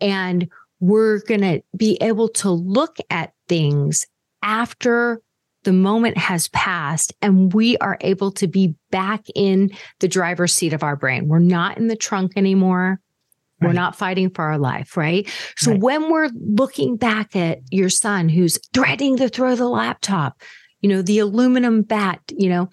[0.01, 0.51] And
[0.81, 4.07] we're going to be able to look at things
[4.43, 5.23] after
[5.63, 10.75] the moment has passed and we are able to be back in the driver's seat
[10.75, 11.27] of our brain.
[11.27, 13.01] We're not in the trunk anymore.
[13.61, 13.69] Right.
[13.69, 15.29] We're not fighting for our life, right?
[15.57, 15.81] So right.
[15.81, 20.41] when we're looking back at your son who's threatening to throw the laptop,
[20.81, 22.69] you know, the aluminum bat, you know,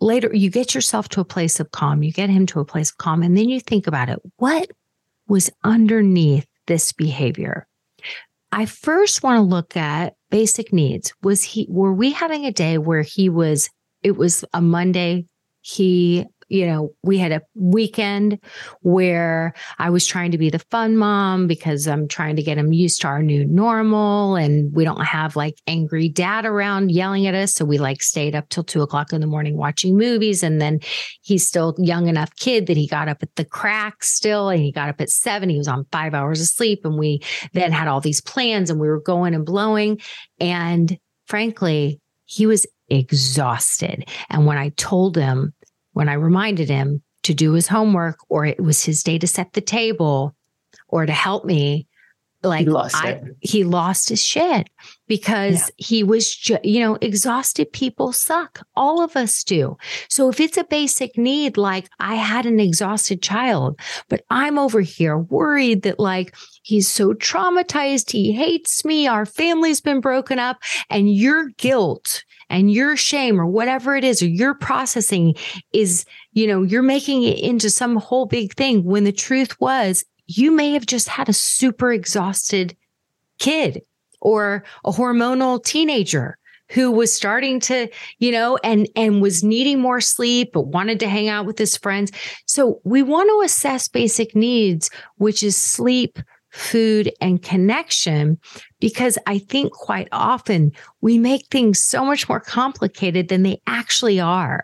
[0.00, 2.90] later you get yourself to a place of calm, you get him to a place
[2.90, 4.18] of calm, and then you think about it.
[4.36, 4.70] What
[5.26, 7.66] was underneath this behavior?
[8.52, 11.12] I first want to look at basic needs.
[11.22, 13.68] Was he, were we having a day where he was,
[14.02, 15.26] it was a Monday,
[15.62, 18.38] he you know, we had a weekend
[18.82, 22.72] where I was trying to be the fun mom because I'm trying to get him
[22.72, 27.34] used to our new normal and we don't have like angry dad around yelling at
[27.34, 27.54] us.
[27.54, 30.42] So we like stayed up till two o'clock in the morning watching movies.
[30.42, 30.80] And then
[31.22, 34.72] he's still young enough kid that he got up at the crack still and he
[34.72, 35.48] got up at seven.
[35.48, 36.84] He was on five hours of sleep.
[36.84, 37.20] And we
[37.52, 40.00] then had all these plans and we were going and blowing.
[40.40, 44.08] And frankly, he was exhausted.
[44.30, 45.52] And when I told him
[45.94, 49.54] when I reminded him to do his homework or it was his day to set
[49.54, 50.36] the table
[50.88, 51.88] or to help me,
[52.42, 54.68] like he lost, I, he lost his shit
[55.08, 55.86] because yeah.
[55.86, 58.60] he was, ju- you know, exhausted people suck.
[58.76, 59.78] All of us do.
[60.08, 63.80] So if it's a basic need, like I had an exhausted child,
[64.10, 69.80] but I'm over here worried that like he's so traumatized, he hates me, our family's
[69.80, 70.58] been broken up,
[70.90, 75.34] and your guilt and your shame or whatever it is, or your processing
[75.72, 80.04] is, you know, you're making it into some whole big thing when the truth was
[80.26, 82.76] you may have just had a super exhausted
[83.38, 83.82] kid
[84.20, 86.38] or a hormonal teenager
[86.70, 87.88] who was starting to,
[88.18, 91.76] you know, and and was needing more sleep but wanted to hang out with his
[91.76, 92.10] friends.
[92.46, 96.18] So we want to assess basic needs, which is sleep,
[96.54, 98.38] food, and connection,
[98.80, 104.20] because I think quite often we make things so much more complicated than they actually
[104.20, 104.62] are.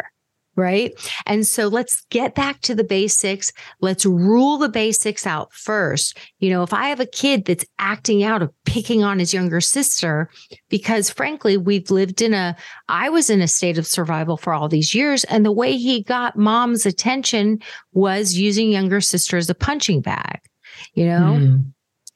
[0.56, 0.92] Right.
[1.26, 3.52] And so let's get back to the basics.
[3.80, 6.18] Let's rule the basics out first.
[6.38, 9.60] You know, if I have a kid that's acting out of picking on his younger
[9.60, 10.28] sister,
[10.68, 12.56] because frankly, we've lived in a,
[12.88, 15.24] I was in a state of survival for all these years.
[15.24, 17.60] And the way he got mom's attention
[17.92, 20.40] was using younger sister as a punching bag,
[20.92, 21.38] you know?
[21.40, 21.72] Mm.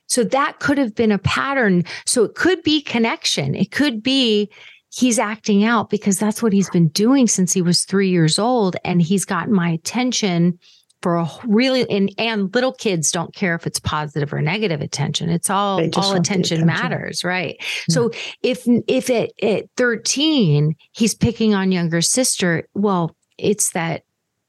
[0.07, 1.85] So that could have been a pattern.
[2.07, 3.55] So it could be connection.
[3.55, 4.51] It could be
[4.93, 8.77] he's acting out because that's what he's been doing since he was three years old.
[8.85, 10.59] And he's gotten my attention
[11.05, 15.29] for a really and and little kids don't care if it's positive or negative attention
[15.29, 17.93] it's all all attention, attention, matters right mm-hmm.
[17.93, 18.11] so
[18.43, 24.04] if if at, at 13 he's picking on younger sister well it's that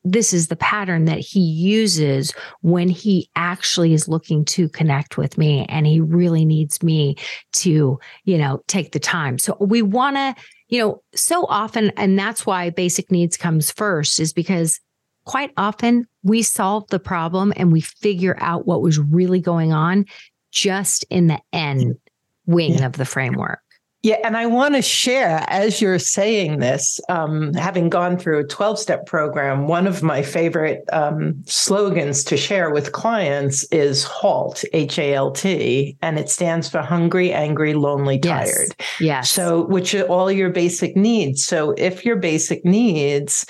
[0.06, 5.38] this is the pattern that he uses when he actually is looking to connect with
[5.38, 7.16] me and he really needs me
[7.54, 9.40] to, you know, take the time.
[9.40, 10.36] So we want to,
[10.68, 14.80] you know, so often, and that's why basic needs comes first is because
[15.26, 20.06] quite often we solve the problem and we figure out what was really going on
[20.52, 21.98] just in the N
[22.46, 22.86] wing yeah.
[22.86, 23.60] of the framework.
[24.06, 28.44] Yeah, and I want to share as you're saying this, um, having gone through a
[28.44, 34.64] 12 step program, one of my favorite um, slogans to share with clients is HALT,
[34.74, 38.76] H A L T, and it stands for hungry, angry, lonely, tired.
[38.78, 39.02] Yes.
[39.02, 39.32] yes.
[39.32, 41.44] So, which are all your basic needs.
[41.44, 43.44] So, if your basic needs,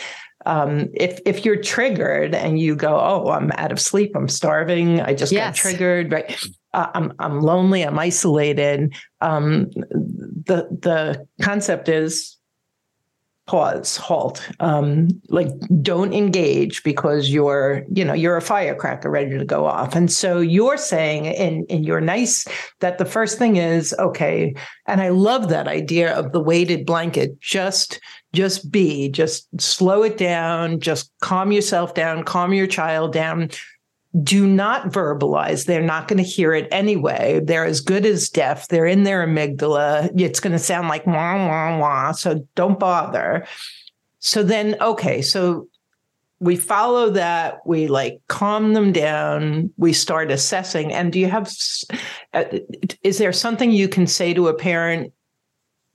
[0.46, 5.02] um, if if you're triggered and you go, oh, I'm out of sleep, I'm starving,
[5.02, 5.48] I just yes.
[5.48, 6.48] got triggered, right?
[6.76, 8.94] I'm I'm lonely, I'm isolated.
[9.22, 12.38] Um, the the concept is
[13.48, 14.48] pause, halt.
[14.60, 15.50] Um, like
[15.82, 19.96] don't engage because you're, you know, you're a firecracker ready to go off.
[19.96, 22.48] And so you're saying in in your nice
[22.80, 24.56] that the first thing is, okay,
[24.88, 27.40] and I love that idea of the weighted blanket.
[27.40, 28.00] Just
[28.34, 33.50] just be, just slow it down, just calm yourself down, calm your child down
[34.24, 35.66] do not verbalize.
[35.66, 37.42] They're not going to hear it anyway.
[37.44, 38.68] They're as good as deaf.
[38.68, 40.20] They're in their amygdala.
[40.20, 42.12] It's going to sound like wah, wah, wah.
[42.12, 43.46] So don't bother.
[44.20, 45.68] So then, okay, so
[46.40, 47.60] we follow that.
[47.66, 49.74] We like calm them down.
[49.78, 50.94] We start assessing.
[50.94, 51.52] And do you have,
[52.34, 52.46] uh,
[53.04, 55.12] is there something you can say to a parent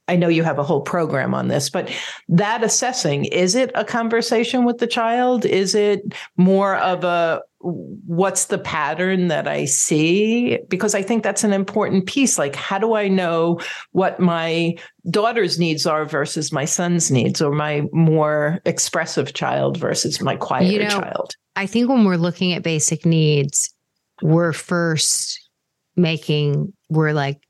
[0.07, 1.89] I know you have a whole program on this, but
[2.27, 5.45] that assessing, is it a conversation with the child?
[5.45, 6.01] Is it
[6.35, 10.59] more of a, what's the pattern that I see?
[10.67, 12.37] Because I think that's an important piece.
[12.37, 13.59] Like, how do I know
[13.91, 14.75] what my
[15.09, 20.71] daughter's needs are versus my son's needs, or my more expressive child versus my quieter
[20.71, 21.35] you know, child?
[21.55, 23.73] I think when we're looking at basic needs,
[24.21, 25.49] we're first
[25.95, 27.41] making, we're like,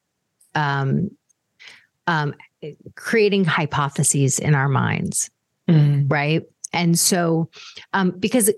[0.55, 1.09] um,
[2.07, 2.33] um,
[2.95, 5.29] creating hypotheses in our minds,
[5.67, 6.11] mm.
[6.11, 6.43] right?
[6.73, 7.49] And so,
[7.93, 8.51] um, because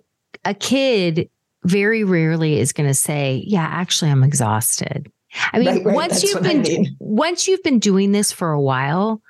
[0.45, 1.30] a kid
[1.66, 5.11] very rarely is going to say, "Yeah, actually, I'm exhausted."
[5.51, 5.95] I mean, right, right.
[5.95, 6.95] once That's you've been I mean.
[6.99, 9.22] once you've been doing this for a while,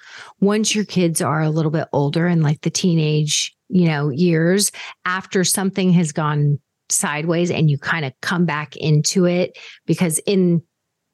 [0.41, 4.71] once your kids are a little bit older and like the teenage, you know, years
[5.05, 6.59] after something has gone
[6.89, 10.61] sideways and you kind of come back into it because in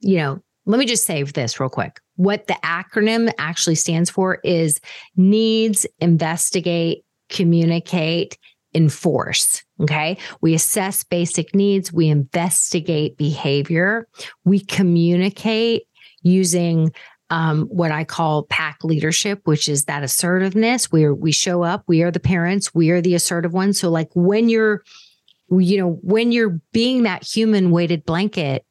[0.02, 2.00] you know, let me just say this real quick.
[2.16, 4.80] What the acronym actually stands for is
[5.16, 8.38] needs, investigate, communicate,
[8.74, 9.64] enforce.
[9.82, 10.18] Okay.
[10.42, 11.92] We assess basic needs.
[11.92, 14.08] We investigate behavior.
[14.46, 15.84] We communicate
[16.22, 16.94] using
[17.30, 20.92] um, what I call pack leadership, which is that assertiveness.
[20.92, 21.84] We we show up.
[21.88, 22.74] We are the parents.
[22.74, 23.80] We are the assertive ones.
[23.80, 24.84] So like when you're,
[25.50, 28.66] you know, when you're being that human weighted blanket,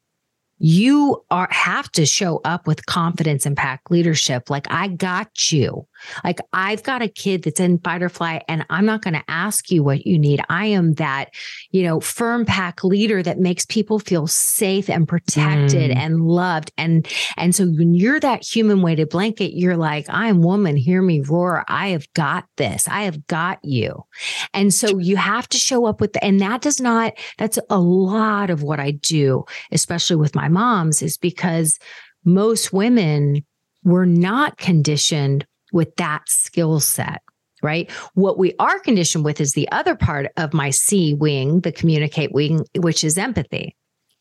[0.59, 4.49] you are have to show up with confidence and pack leadership.
[4.49, 5.87] Like I got you.
[6.23, 9.23] Like I've got a kid that's in fight or flight and I'm not going to
[9.27, 10.41] ask you what you need.
[10.49, 11.33] I am that,
[11.71, 15.95] you know, firm pack leader that makes people feel safe and protected mm.
[15.95, 16.71] and loved.
[16.77, 21.21] And, and so when you're that human weighted blanket, you're like, I'm woman, hear me
[21.21, 21.65] roar.
[21.67, 22.87] I have got this.
[22.87, 24.05] I have got you.
[24.53, 27.79] And so you have to show up with, the, and that does not, that's a
[27.79, 31.79] lot of what I do, especially with my moms is because
[32.25, 33.45] most women
[33.83, 37.21] were not conditioned with that skill set
[37.61, 37.91] right?
[38.13, 42.31] What we are conditioned with is the other part of my C wing, the communicate
[42.31, 43.75] wing, which is empathy,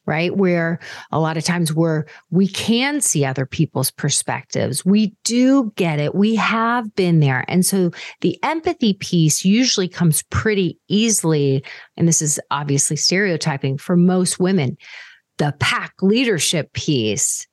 [0.07, 0.37] right?
[0.37, 0.81] Where
[1.13, 4.85] a lot of times where we can see other people's perspectives.
[4.85, 6.15] We do get it.
[6.15, 7.45] We have been there.
[7.49, 7.91] And so
[8.23, 11.65] the empathy piece usually comes pretty easily.
[11.97, 14.77] And this is obviously stereotyping for most women.
[15.37, 17.47] The pack leadership piece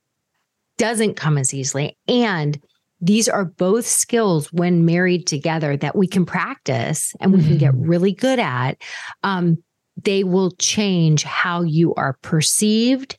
[0.78, 1.98] doesn't come as easily.
[2.08, 2.60] And
[3.02, 7.48] these are both skills when married together that we can practice and we mm-hmm.
[7.50, 7.90] can get mm-hmm.
[7.90, 8.82] really good at.
[9.24, 9.58] Um,
[10.04, 13.18] they will change how you are perceived.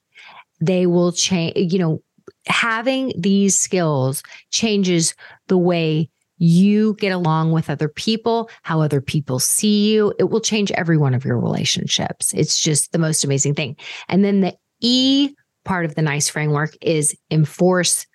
[0.61, 2.03] They will change, you know,
[2.47, 5.15] having these skills changes
[5.49, 6.09] the way
[6.39, 10.13] you get along with other people, how other people see you.
[10.19, 12.33] It will change every one of your relationships.
[12.35, 13.77] It's just the most amazing thing.
[14.09, 18.07] And then the E part of the NICE framework is enforce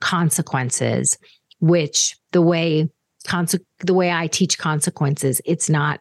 [0.00, 1.18] consequences,
[1.60, 2.88] which the way
[3.26, 6.00] conse- the way I teach consequences, it's not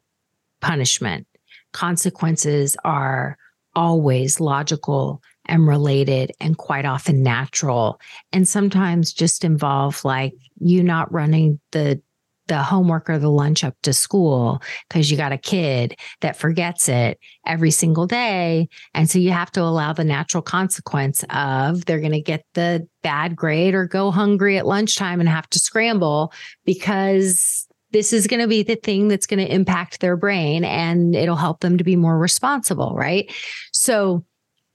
[0.61, 1.27] punishment.
[1.71, 3.37] Consequences are
[3.75, 7.99] always logical and related and quite often natural
[8.31, 12.01] and sometimes just involve like you not running the
[12.49, 16.89] the homework or the lunch up to school because you got a kid that forgets
[16.89, 18.67] it every single day.
[18.93, 22.85] And so you have to allow the natural consequence of they're going to get the
[23.03, 26.33] bad grade or go hungry at lunchtime and have to scramble
[26.65, 31.15] because this is going to be the thing that's going to impact their brain and
[31.15, 32.93] it'll help them to be more responsible.
[32.95, 33.31] Right.
[33.71, 34.25] So,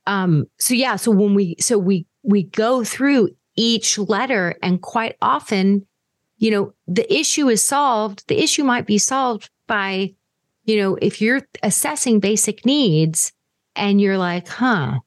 [0.06, 5.16] um, so yeah, so when we, so we, we go through each letter and quite
[5.20, 5.86] often
[6.38, 8.26] you know, the issue is solved.
[8.28, 10.14] The issue might be solved by,
[10.64, 13.32] you know, if you're assessing basic needs
[13.76, 14.98] and you're like, huh,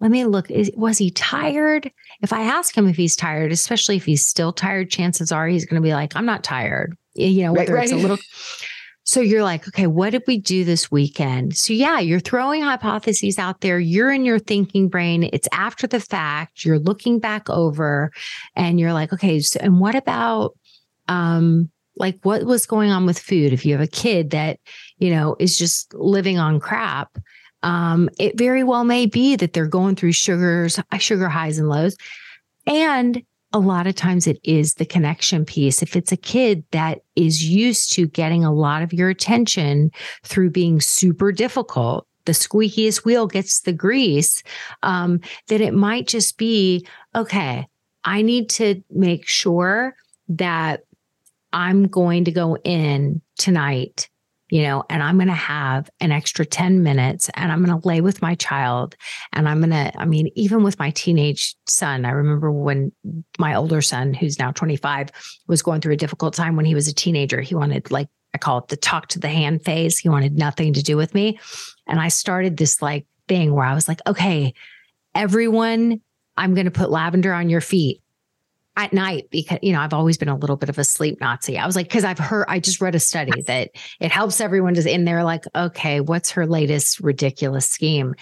[0.00, 0.50] let me look.
[0.50, 1.90] Is, was he tired?
[2.22, 5.64] If I ask him if he's tired, especially if he's still tired, chances are he's
[5.64, 6.96] going to be like, I'm not tired.
[7.14, 8.18] You know, whether right, it's a little.
[9.04, 11.56] So you're like, okay, what did we do this weekend?
[11.56, 13.78] So yeah, you're throwing hypotheses out there.
[13.78, 15.30] You're in your thinking brain.
[15.32, 16.64] It's after the fact.
[16.64, 18.10] You're looking back over
[18.56, 20.58] and you're like, okay, so, and what about
[21.08, 23.52] um, like what was going on with food?
[23.52, 24.58] If you have a kid that
[24.98, 27.18] you know is just living on crap
[27.62, 31.96] um, it very well may be that they're going through sugars sugar highs and lows.
[32.66, 35.82] And a lot of times it is the connection piece.
[35.82, 39.90] If it's a kid that is used to getting a lot of your attention
[40.22, 44.42] through being super difficult the squeakiest wheel gets the grease
[44.82, 46.84] um, that it might just be
[47.14, 47.64] okay
[48.02, 49.94] i need to make sure
[50.28, 50.80] that
[51.52, 54.08] I'm going to go in tonight,
[54.50, 57.88] you know, and I'm going to have an extra 10 minutes and I'm going to
[57.88, 58.94] lay with my child.
[59.32, 62.92] And I'm going to, I mean, even with my teenage son, I remember when
[63.38, 65.10] my older son, who's now 25,
[65.46, 67.40] was going through a difficult time when he was a teenager.
[67.40, 69.98] He wanted like I call it the talk to the hand phase.
[69.98, 71.38] He wanted nothing to do with me.
[71.86, 74.52] And I started this like thing where I was like, okay,
[75.14, 76.02] everyone,
[76.36, 78.02] I'm going to put lavender on your feet
[78.76, 81.58] at night because you know I've always been a little bit of a sleep Nazi.
[81.58, 83.70] I was like, because I've heard, I just read a study that
[84.00, 88.14] it helps everyone to, and they're like, okay, what's her latest ridiculous scheme?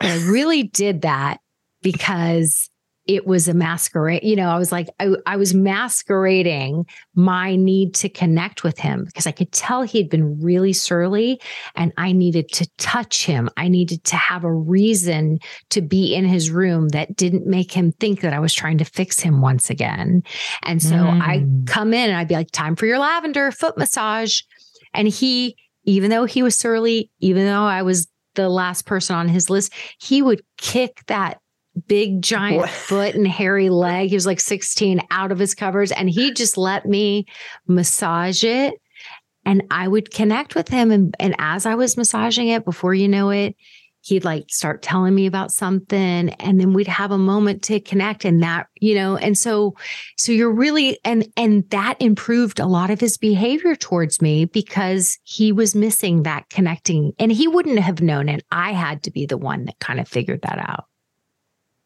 [0.00, 1.38] But I really did that
[1.82, 2.68] because
[3.06, 4.24] it was a masquerade.
[4.24, 9.04] You know, I was like, I, I, was masquerading my need to connect with him
[9.04, 11.40] because I could tell he'd been really surly
[11.74, 13.50] and I needed to touch him.
[13.58, 15.38] I needed to have a reason
[15.70, 18.84] to be in his room that didn't make him think that I was trying to
[18.84, 20.22] fix him once again.
[20.62, 21.20] And so mm.
[21.20, 24.40] I come in and I'd be like, time for your lavender foot massage.
[24.94, 29.28] And he, even though he was surly, even though I was the last person on
[29.28, 31.38] his list, he would kick that
[31.86, 32.70] big giant what?
[32.70, 34.08] foot and hairy leg.
[34.08, 37.26] He was like 16 out of his covers and he just let me
[37.66, 38.74] massage it.
[39.44, 40.90] And I would connect with him.
[40.90, 43.56] And, and as I was massaging it, before you know it,
[44.04, 48.24] he'd like start telling me about something and then we'd have a moment to connect
[48.24, 49.74] and that you know and so
[50.16, 55.18] so you're really and and that improved a lot of his behavior towards me because
[55.22, 59.26] he was missing that connecting and he wouldn't have known it i had to be
[59.26, 60.84] the one that kind of figured that out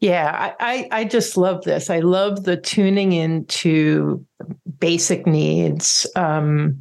[0.01, 1.91] yeah, I, I just love this.
[1.91, 4.25] I love the tuning into
[4.79, 6.79] basic needs um,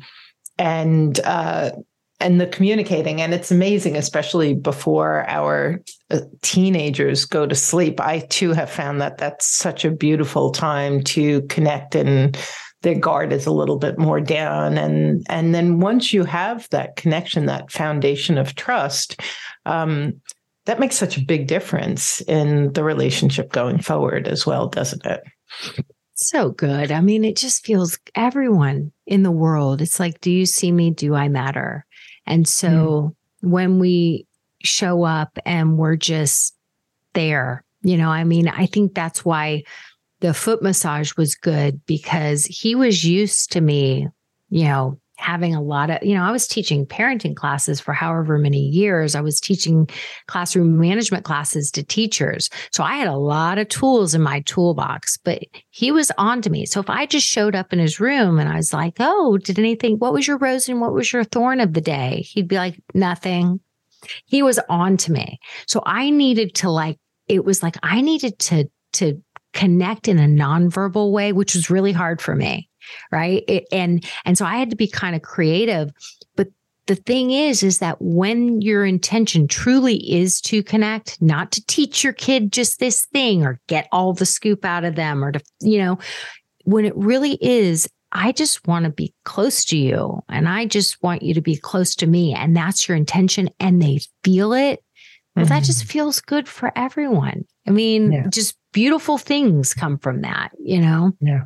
[0.59, 1.71] and uh,
[2.19, 3.21] and the communicating.
[3.21, 7.99] And it's amazing, especially before our uh, teenagers go to sleep.
[7.99, 12.37] I too have found that that's such a beautiful time to connect and
[12.83, 16.95] their guard is a little bit more down and and then once you have that
[16.95, 19.19] connection that foundation of trust
[19.65, 20.13] um,
[20.67, 25.23] that makes such a big difference in the relationship going forward as well, doesn't it?
[26.13, 26.91] So good.
[26.91, 29.81] I mean, it just feels everyone in the world.
[29.81, 30.91] It's like, do you see me?
[30.91, 31.85] Do I matter?
[32.25, 33.49] And so mm.
[33.49, 34.27] when we
[34.61, 36.53] show up and we're just
[37.13, 39.63] there, you know, I mean, I think that's why
[40.19, 44.09] the foot massage was good because he was used to me,
[44.49, 48.37] you know, having a lot of, you know, I was teaching parenting classes for however
[48.37, 49.15] many years.
[49.15, 49.89] I was teaching
[50.27, 52.49] classroom management classes to teachers.
[52.71, 56.49] So I had a lot of tools in my toolbox, but he was on to
[56.49, 56.65] me.
[56.65, 59.59] So if I just showed up in his room and I was like, Oh, did
[59.59, 62.25] anything, what was your rose and what was your thorn of the day?
[62.29, 63.59] He'd be like, Nothing.
[64.25, 65.39] He was on to me.
[65.65, 69.21] So I needed to like, it was like I needed to, to
[69.53, 72.69] connect in a nonverbal way, which was really hard for me
[73.11, 75.91] right it, and and so i had to be kind of creative
[76.35, 76.47] but
[76.87, 82.03] the thing is is that when your intention truly is to connect not to teach
[82.03, 85.39] your kid just this thing or get all the scoop out of them or to
[85.61, 85.97] you know
[86.63, 91.01] when it really is I just want to be close to you and I just
[91.03, 92.33] want you to be close to me.
[92.33, 93.49] And that's your intention.
[93.59, 94.81] And they feel it.
[95.35, 95.53] Well, mm-hmm.
[95.53, 95.89] that just mm-hmm.
[95.89, 97.45] feels good for everyone.
[97.67, 98.27] I mean, yeah.
[98.29, 101.11] just beautiful things come from that, you know?
[101.19, 101.41] Yeah.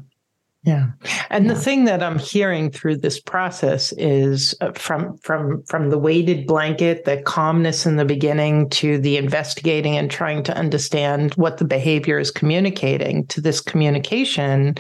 [0.64, 0.92] Yeah.
[1.32, 1.54] And yeah.
[1.54, 6.46] the thing that I'm hearing through this process is uh, from from from the weighted
[6.46, 11.66] blanket, the calmness in the beginning to the investigating and trying to understand what the
[11.66, 14.76] behavior is communicating to this communication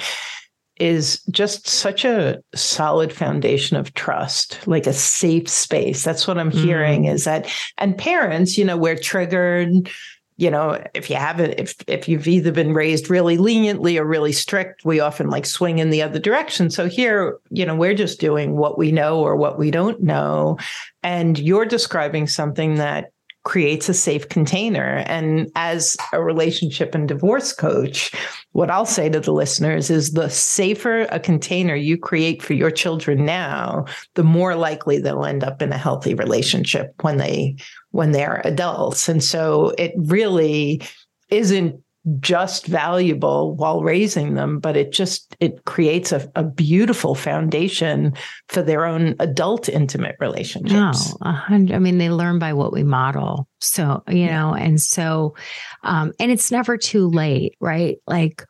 [0.78, 6.04] is just such a solid foundation of trust, like a safe space.
[6.04, 7.16] That's what I'm hearing mm-hmm.
[7.16, 9.90] is that and parents, you know, we're triggered
[10.42, 14.32] you know, if you haven't, if if you've either been raised really leniently or really
[14.32, 16.72] strict, we often like swing in the other direction.
[16.72, 20.58] So here, you know, we're just doing what we know or what we don't know,
[21.04, 23.12] and you're describing something that
[23.44, 25.04] creates a safe container.
[25.06, 28.12] And as a relationship and divorce coach,
[28.54, 32.72] what I'll say to the listeners is the safer a container you create for your
[32.72, 33.86] children now,
[34.16, 37.58] the more likely they'll end up in a healthy relationship when they
[37.92, 39.08] when they're adults.
[39.08, 40.82] And so it really
[41.30, 41.82] isn't
[42.20, 48.12] just valuable while raising them but it just it creates a, a beautiful foundation
[48.48, 51.16] for their own adult intimate relationships.
[51.24, 53.48] No, hundred, i mean they learn by what we model.
[53.60, 55.36] So you know and so
[55.84, 58.00] um and it's never too late right?
[58.08, 58.46] Like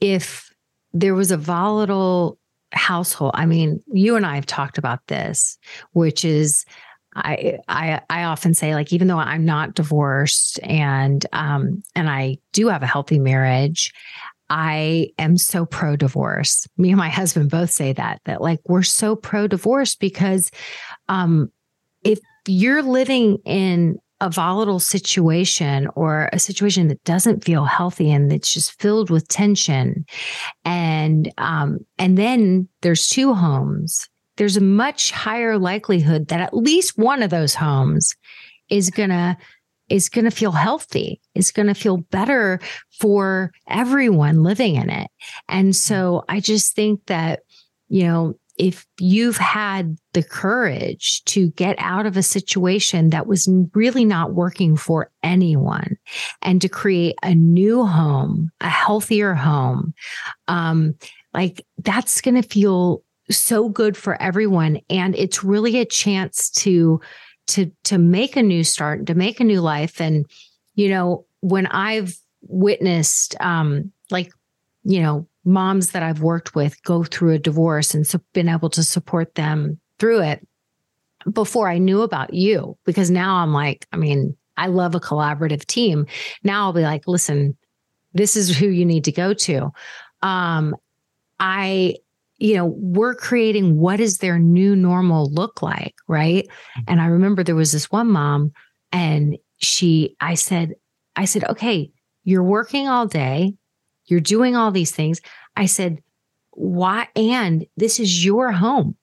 [0.00, 0.52] if
[0.92, 2.38] there was a volatile
[2.72, 5.58] household i mean you and i have talked about this
[5.92, 6.64] which is
[7.14, 12.38] I, I I often say like even though I'm not divorced and um and I
[12.52, 13.92] do have a healthy marriage,
[14.48, 16.66] I am so pro divorce.
[16.76, 20.50] Me and my husband both say that that like we're so pro divorce because
[21.08, 21.50] um
[22.04, 28.30] if you're living in a volatile situation or a situation that doesn't feel healthy and
[28.30, 30.06] that's just filled with tension
[30.64, 36.98] and um and then there's two homes there's a much higher likelihood that at least
[36.98, 38.14] one of those homes
[38.68, 39.36] is going to
[39.88, 42.60] is going to feel healthy is going to feel better
[42.98, 45.08] for everyone living in it.
[45.48, 47.40] And so i just think that
[47.88, 53.48] you know if you've had the courage to get out of a situation that was
[53.74, 55.96] really not working for anyone
[56.42, 59.94] and to create a new home, a healthier home,
[60.48, 60.94] um,
[61.32, 63.02] like that's going to feel
[63.32, 64.80] so good for everyone.
[64.88, 67.00] And it's really a chance to,
[67.48, 70.00] to, to make a new start, and to make a new life.
[70.00, 70.26] And,
[70.74, 74.32] you know, when I've witnessed, um, like,
[74.84, 78.70] you know, moms that I've worked with go through a divorce and so been able
[78.70, 80.46] to support them through it
[81.32, 82.76] before I knew about you.
[82.84, 86.06] Because now I'm like, I mean, I love a collaborative team.
[86.44, 87.56] Now I'll be like, listen,
[88.12, 89.70] this is who you need to go to.
[90.20, 90.76] Um,
[91.40, 91.96] I,
[92.42, 96.46] you know, we're creating what does their new normal look like, right?
[96.46, 96.80] Mm-hmm.
[96.88, 98.52] And I remember there was this one mom,
[98.90, 100.74] and she, I said,
[101.16, 101.90] I said, okay,
[102.24, 103.54] you're working all day
[104.06, 105.20] you're doing all these things.
[105.56, 106.02] I said,
[106.50, 107.08] why?
[107.16, 108.96] And this is your home.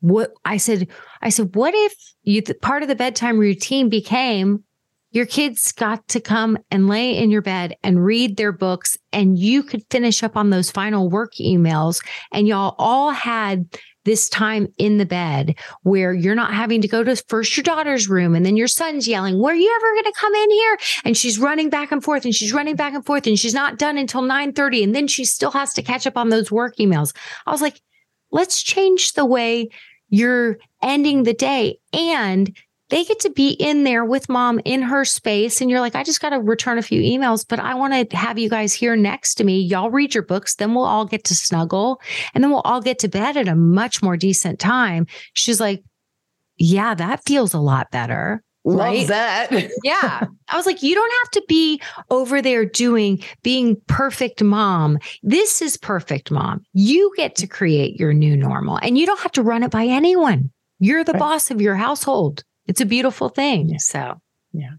[0.00, 0.88] What I said,
[1.22, 4.64] I said, what if you, part of the bedtime routine became
[5.12, 9.38] your kids got to come and lay in your bed and read their books and
[9.38, 13.66] you could finish up on those final work emails and y'all all had
[14.04, 18.08] this time in the bed where you're not having to go to first your daughter's
[18.08, 20.78] room and then your son's yelling, Were you ever going to come in here?
[21.04, 23.78] And she's running back and forth and she's running back and forth and she's not
[23.78, 24.84] done until 9 30.
[24.84, 27.14] And then she still has to catch up on those work emails.
[27.46, 27.80] I was like,
[28.30, 29.68] let's change the way
[30.08, 32.56] you're ending the day and
[32.90, 35.60] they get to be in there with mom in her space.
[35.60, 38.16] And you're like, I just got to return a few emails, but I want to
[38.16, 39.60] have you guys here next to me.
[39.60, 40.56] Y'all read your books.
[40.56, 42.00] Then we'll all get to snuggle
[42.34, 45.06] and then we'll all get to bed at a much more decent time.
[45.32, 45.82] She's like,
[46.56, 48.42] yeah, that feels a lot better.
[48.64, 48.98] Right?
[48.98, 49.50] Love that.
[49.84, 50.26] yeah.
[50.48, 51.80] I was like, you don't have to be
[52.10, 54.98] over there doing being perfect mom.
[55.22, 56.62] This is perfect mom.
[56.74, 59.86] You get to create your new normal and you don't have to run it by
[59.86, 60.50] anyone.
[60.80, 61.20] You're the right.
[61.20, 63.80] boss of your household it's a beautiful thing.
[63.80, 64.20] So,
[64.52, 64.74] yeah.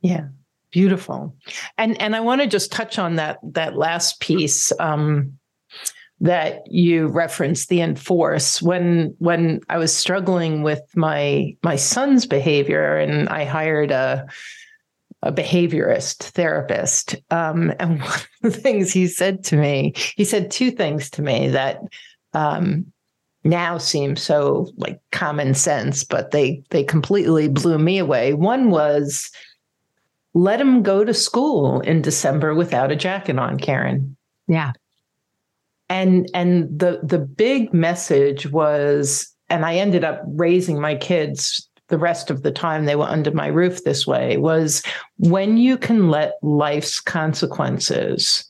[0.00, 0.28] Yeah.
[0.70, 1.36] Beautiful.
[1.76, 5.38] And and I want to just touch on that that last piece um
[6.18, 12.96] that you referenced the enforce when when I was struggling with my my son's behavior
[12.96, 14.26] and I hired a
[15.22, 17.16] a behaviorist therapist.
[17.30, 21.22] Um, and one of the things he said to me, he said two things to
[21.22, 21.80] me that
[22.32, 22.92] um,
[23.48, 28.34] now seem so like common sense, but they they completely blew me away.
[28.34, 29.30] One was
[30.34, 34.16] let him go to school in December without a jacket on, Karen.
[34.48, 34.72] Yeah.
[35.88, 41.98] And and the the big message was and I ended up raising my kids the
[41.98, 44.82] rest of the time they were under my roof this way was
[45.18, 48.44] when you can let life's consequences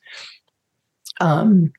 [1.20, 1.72] um,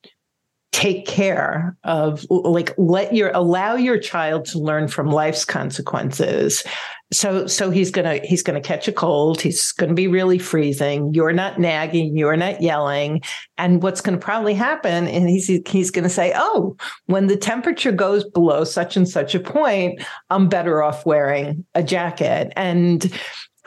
[0.78, 6.64] take care of like let your allow your child to learn from life's consequences.
[7.12, 9.42] So so he's gonna he's gonna catch a cold.
[9.42, 11.16] He's gonna be really freezing.
[11.16, 12.16] You're not nagging.
[12.16, 13.24] You're not yelling.
[13.58, 18.24] And what's gonna probably happen and he's he's gonna say oh when the temperature goes
[18.24, 20.00] below such and such a point
[20.30, 22.54] i'm better off wearing a jacket.
[22.56, 23.12] And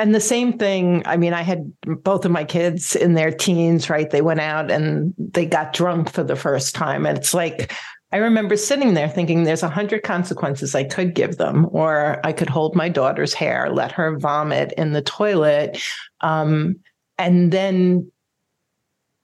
[0.01, 1.73] and the same thing i mean i had
[2.03, 4.11] both of my kids in their teens right?
[4.11, 7.07] They went out and they got drunk for the first time.
[7.07, 7.73] And it's like
[8.13, 12.33] i remember sitting there thinking there's a hundred consequences i could give them or i
[12.33, 15.81] could hold my daughter's hair let her vomit in the toilet.
[16.23, 16.77] Um,
[17.19, 18.11] and then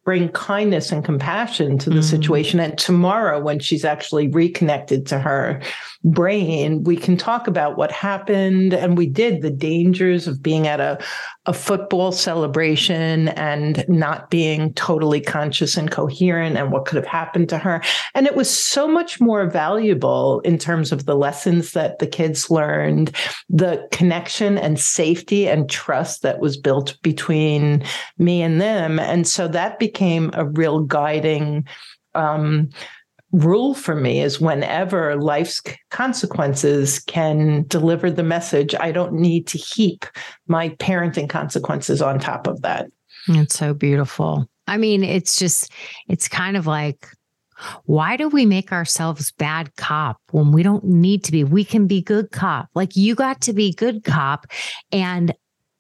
[0.07, 2.05] bring kindness and compassion to the mm.
[2.05, 2.61] situation.
[2.61, 5.61] And tomorrow, when she's actually reconnected to her
[6.05, 8.73] brain, we can talk about what happened.
[8.73, 11.05] And we did the dangers of being at a,
[11.47, 17.49] a football celebration and not being totally conscious and coherent and what could have happened
[17.49, 17.81] to her.
[18.15, 22.51] And it was so much more valuable in terms of the lessons that the kids
[22.51, 23.13] learned,
[23.49, 27.85] the connection and safety and trust that was built between
[28.19, 28.99] me and them.
[28.99, 31.67] And so that became a real guiding
[32.17, 32.71] um,
[33.33, 35.61] rule for me is whenever life's
[35.91, 40.07] consequences can deliver the message, I don't need to heap
[40.47, 42.87] my parenting consequences on top of that.
[43.29, 44.49] It's so beautiful.
[44.69, 45.73] I mean, it's just,
[46.09, 47.09] it's kind of like,
[47.85, 51.43] why do we make ourselves bad cop when we don't need to be?
[51.43, 52.69] We can be good cop.
[52.75, 54.47] Like you got to be good cop.
[54.93, 55.35] And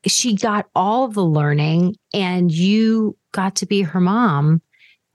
[0.06, 4.62] she got all the learning and you got to be her mom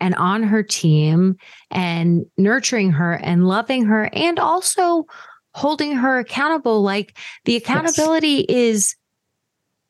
[0.01, 1.37] and on her team
[1.69, 5.05] and nurturing her and loving her and also
[5.53, 6.81] holding her accountable.
[6.81, 8.57] Like the accountability yes.
[8.57, 8.95] is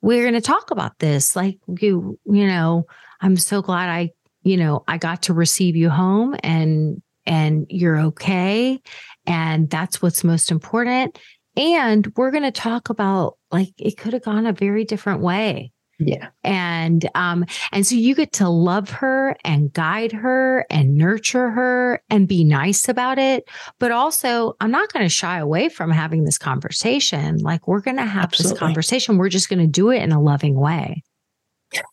[0.02, 1.34] we're going to talk about this.
[1.34, 2.84] Like you, you know,
[3.20, 4.10] I'm so glad I,
[4.42, 8.80] you know, I got to receive you home and and you're okay
[9.26, 11.18] and that's what's most important.
[11.56, 15.71] And we're going to talk about like it could have gone a very different way.
[16.06, 16.28] Yeah.
[16.44, 22.02] And um and so you get to love her and guide her and nurture her
[22.10, 23.48] and be nice about it,
[23.78, 27.38] but also I'm not going to shy away from having this conversation.
[27.38, 28.52] Like we're going to have Absolutely.
[28.52, 29.18] this conversation.
[29.18, 31.02] We're just going to do it in a loving way.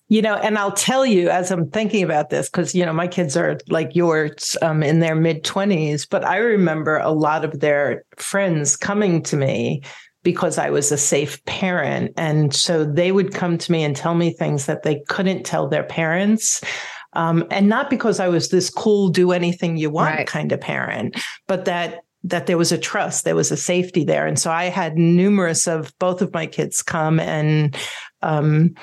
[0.09, 3.07] You know, and I'll tell you as I'm thinking about this, because, you know, my
[3.07, 7.59] kids are like yours um, in their mid 20s, but I remember a lot of
[7.59, 9.83] their friends coming to me
[10.23, 12.13] because I was a safe parent.
[12.17, 15.67] And so they would come to me and tell me things that they couldn't tell
[15.67, 16.61] their parents.
[17.13, 20.27] Um, and not because I was this cool, do anything you want right.
[20.27, 24.27] kind of parent, but that that there was a trust, there was a safety there.
[24.27, 27.77] And so I had numerous of both of my kids come and
[28.21, 28.75] um,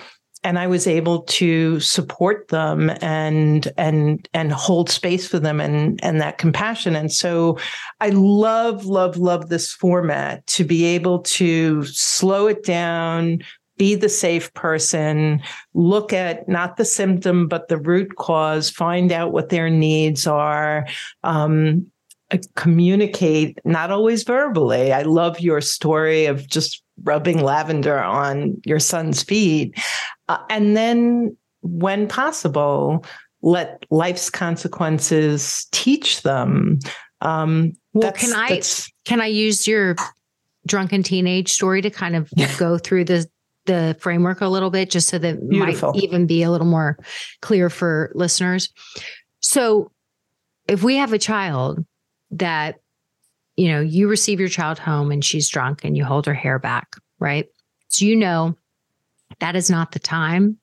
[0.47, 5.99] and I was able to support them and and and hold space for them and
[6.05, 6.95] and that compassion.
[6.95, 7.59] And so
[8.01, 13.41] I love, love, love this format to be able to slow it down,
[13.77, 15.43] be the safe person,
[15.75, 20.87] look at not the symptom, but the root cause, find out what their needs are.
[21.25, 21.91] Um,
[22.55, 24.93] communicate, not always verbally.
[24.93, 29.79] I love your story of just rubbing lavender on your son's feet.
[30.29, 33.05] Uh, and then, when possible,
[33.43, 36.79] let life's consequences teach them.
[37.21, 38.61] Um, well, can I
[39.05, 39.97] can I use your
[40.67, 43.27] drunken teenage story to kind of go through the
[43.67, 45.93] the framework a little bit, just so that Beautiful.
[45.93, 46.99] might even be a little more
[47.43, 48.69] clear for listeners.
[49.41, 49.93] So,
[50.69, 51.85] if we have a child
[52.33, 52.77] that
[53.57, 56.59] you know you receive your child home and she's drunk and you hold her hair
[56.59, 57.47] back, right?
[57.89, 58.57] So you know
[59.41, 60.59] that is not the time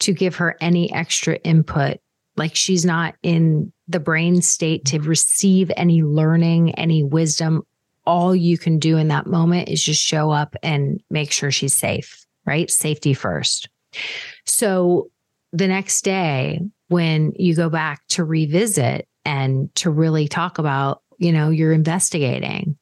[0.00, 1.98] to give her any extra input.
[2.36, 7.62] Like she's not in the brain state to receive any learning, any wisdom.
[8.06, 11.76] All you can do in that moment is just show up and make sure she's
[11.76, 12.70] safe, right?
[12.70, 13.68] Safety first.
[14.46, 15.10] So
[15.52, 21.32] the next day, when you go back to revisit and to really talk about, you
[21.32, 22.78] know, you're investigating,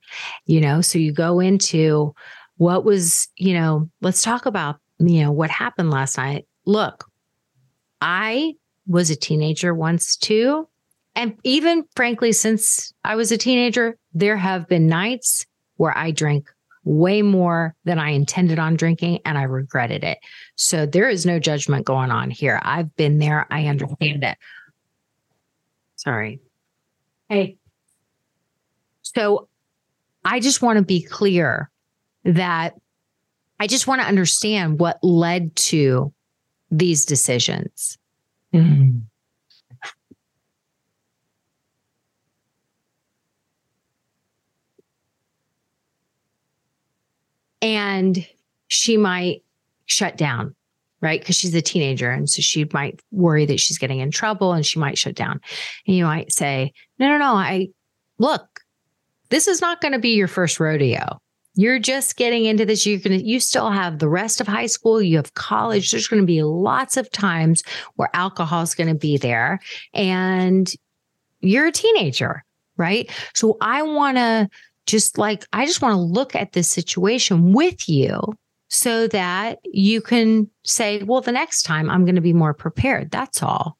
[0.46, 2.14] you know, so you go into
[2.58, 6.46] what was, you know, let's talk about you know, what happened last night.
[6.64, 7.10] Look,
[8.00, 8.54] I
[8.86, 10.68] was a teenager once too.
[11.14, 15.46] And even frankly, since I was a teenager, there have been nights
[15.76, 16.48] where I drank
[16.84, 20.18] way more than I intended on drinking and I regretted it.
[20.56, 22.60] So there is no judgment going on here.
[22.62, 23.46] I've been there.
[23.50, 24.38] I understand it.
[25.96, 26.40] Sorry.
[27.28, 27.56] Hey.
[29.02, 29.48] So
[30.24, 31.70] I just want to be clear
[32.24, 32.74] that
[33.60, 36.12] I just want to understand what led to
[36.70, 37.98] these decisions.
[38.54, 38.98] Mm-hmm.
[47.60, 48.26] And
[48.68, 49.42] she might
[49.86, 50.54] shut down,
[51.00, 51.20] right?
[51.20, 52.10] Because she's a teenager.
[52.10, 55.40] And so she might worry that she's getting in trouble and she might shut down.
[55.86, 57.68] And you might say, no, no, no, I
[58.18, 58.60] look,
[59.30, 61.20] this is not going to be your first rodeo.
[61.58, 62.86] You're just getting into this.
[62.86, 65.02] You're going to, you still have the rest of high school.
[65.02, 65.90] You have college.
[65.90, 67.64] There's going to be lots of times
[67.96, 69.58] where alcohol is going to be there
[69.92, 70.72] and
[71.40, 72.44] you're a teenager,
[72.76, 73.10] right?
[73.34, 74.48] So I want to
[74.86, 78.20] just like, I just want to look at this situation with you
[78.68, 83.10] so that you can say, well, the next time I'm going to be more prepared.
[83.10, 83.78] That's all.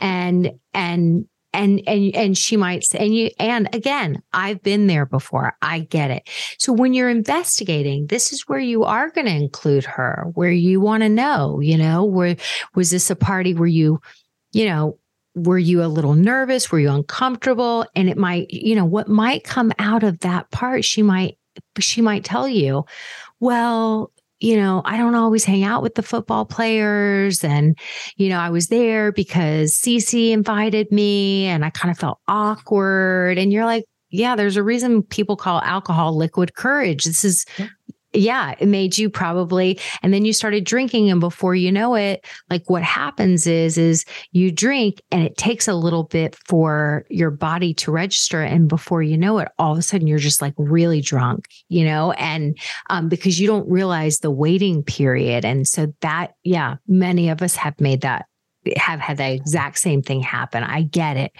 [0.00, 5.06] And, and and and and she might say and you and again i've been there
[5.06, 5.56] before.
[5.62, 6.28] I get it.
[6.58, 10.80] So when you're investigating this is where you are going to include her where you
[10.80, 12.36] want to know you know where
[12.74, 14.00] was this a party where you
[14.52, 14.98] you know
[15.36, 16.72] were you a little nervous?
[16.72, 17.86] Were you uncomfortable?
[17.94, 21.38] And it might you know what might come out of that part she might
[21.78, 22.84] she might tell you
[23.38, 27.44] well you know, I don't always hang out with the football players.
[27.44, 27.78] And,
[28.16, 33.38] you know, I was there because Cece invited me and I kind of felt awkward.
[33.38, 37.04] And you're like, yeah, there's a reason people call alcohol liquid courage.
[37.04, 37.44] This is
[38.12, 41.10] yeah, it made you probably, and then you started drinking.
[41.10, 45.68] And before you know it, like what happens is, is you drink and it takes
[45.68, 48.42] a little bit for your body to register.
[48.42, 51.84] And before you know it, all of a sudden you're just like really drunk, you
[51.84, 52.58] know, and
[52.88, 55.44] um, because you don't realize the waiting period.
[55.44, 58.26] And so that, yeah, many of us have made that
[58.76, 60.62] have had the exact same thing happen.
[60.62, 61.32] I get it.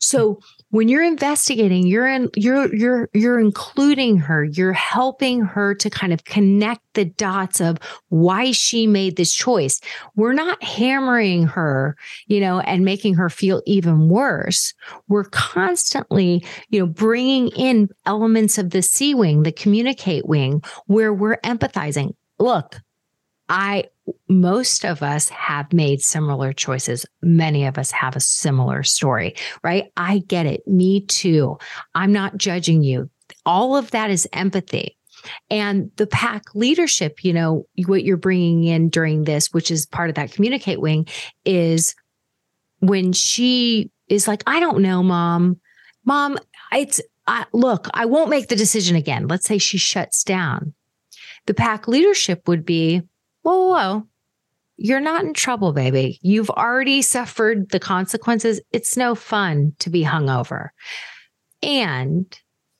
[0.00, 0.40] So
[0.74, 6.12] when you're investigating, you're in you're you're you're including her, you're helping her to kind
[6.12, 9.80] of connect the dots of why she made this choice.
[10.16, 11.96] We're not hammering her,
[12.26, 14.74] you know, and making her feel even worse.
[15.06, 21.14] We're constantly, you know, bringing in elements of the C wing, the communicate wing, where
[21.14, 22.16] we're empathizing.
[22.40, 22.80] Look,
[23.48, 23.84] I
[24.28, 27.06] most of us have made similar choices.
[27.22, 29.90] Many of us have a similar story, right?
[29.96, 30.66] I get it.
[30.66, 31.58] Me too.
[31.94, 33.10] I'm not judging you.
[33.46, 34.96] All of that is empathy.
[35.50, 40.10] And the pack leadership, you know, what you're bringing in during this, which is part
[40.10, 41.06] of that communicate wing,
[41.44, 41.94] is
[42.80, 45.60] when she is like, I don't know, mom.
[46.04, 46.38] Mom,
[46.72, 49.28] it's, I, look, I won't make the decision again.
[49.28, 50.74] Let's say she shuts down.
[51.46, 53.02] The pack leadership would be,
[53.44, 54.08] whoa, whoa, whoa.
[54.76, 56.18] you're not in trouble, baby.
[56.22, 58.60] You've already suffered the consequences.
[58.72, 60.70] It's no fun to be hungover.
[61.62, 62.26] And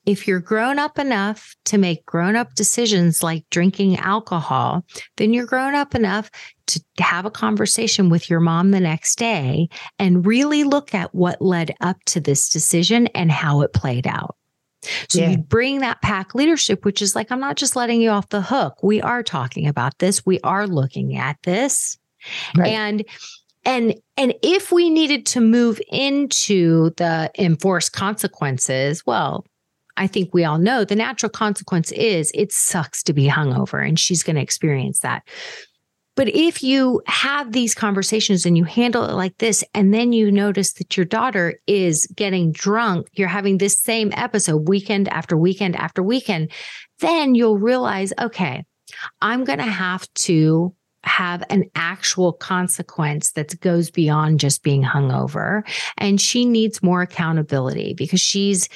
[0.05, 4.85] if you're grown up enough to make grown up decisions like drinking alcohol,
[5.17, 6.29] then you're grown up enough
[6.67, 11.41] to have a conversation with your mom the next day and really look at what
[11.41, 14.35] led up to this decision and how it played out.
[15.09, 15.31] So yeah.
[15.31, 18.41] you bring that pack leadership, which is like, I'm not just letting you off the
[18.41, 18.81] hook.
[18.83, 20.25] We are talking about this.
[20.25, 21.97] We are looking at this.
[22.55, 22.71] Right.
[22.71, 23.03] And
[23.65, 29.45] and and if we needed to move into the enforced consequences, well,
[29.97, 33.99] I think we all know the natural consequence is it sucks to be hungover and
[33.99, 35.23] she's going to experience that.
[36.15, 40.31] But if you have these conversations and you handle it like this, and then you
[40.31, 45.75] notice that your daughter is getting drunk, you're having this same episode weekend after weekend
[45.75, 46.51] after weekend,
[46.99, 48.63] then you'll realize, okay,
[49.21, 55.61] I'm going to have to have an actual consequence that goes beyond just being hungover.
[55.97, 58.67] And she needs more accountability because she's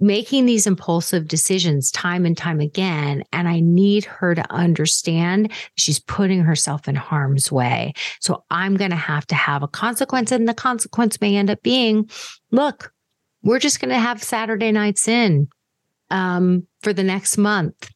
[0.00, 3.22] making these impulsive decisions time and time again.
[3.32, 7.94] And I need her to understand she's putting herself in harm's way.
[8.20, 10.30] So I'm going to have to have a consequence.
[10.30, 12.08] And the consequence may end up being
[12.52, 12.92] look,
[13.42, 15.48] we're just going to have Saturday nights in
[16.10, 17.90] um, for the next month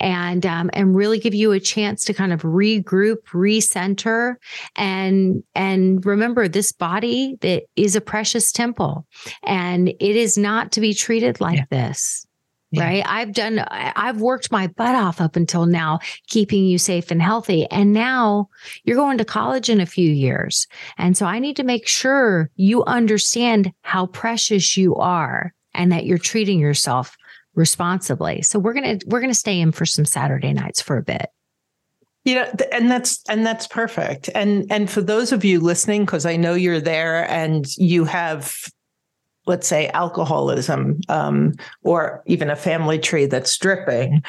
[0.00, 4.36] and um, and really give you a chance to kind of regroup, recenter,
[4.74, 9.06] and and remember this body that is a precious temple,
[9.44, 11.64] and it is not to be treated like yeah.
[11.70, 12.26] this.
[12.72, 12.84] Yeah.
[12.84, 13.04] Right.
[13.04, 15.98] I've done, I've worked my butt off up until now,
[16.28, 17.66] keeping you safe and healthy.
[17.68, 18.48] And now
[18.84, 20.68] you're going to college in a few years.
[20.96, 26.06] And so I need to make sure you understand how precious you are and that
[26.06, 27.16] you're treating yourself
[27.60, 28.42] responsibly.
[28.42, 31.02] So we're going to we're going to stay in for some Saturday nights for a
[31.02, 31.26] bit.
[32.24, 34.28] Yeah, and that's and that's perfect.
[34.34, 38.56] And and for those of you listening cuz I know you're there and you have
[39.46, 41.52] let's say alcoholism um,
[41.82, 44.22] or even a family tree that's dripping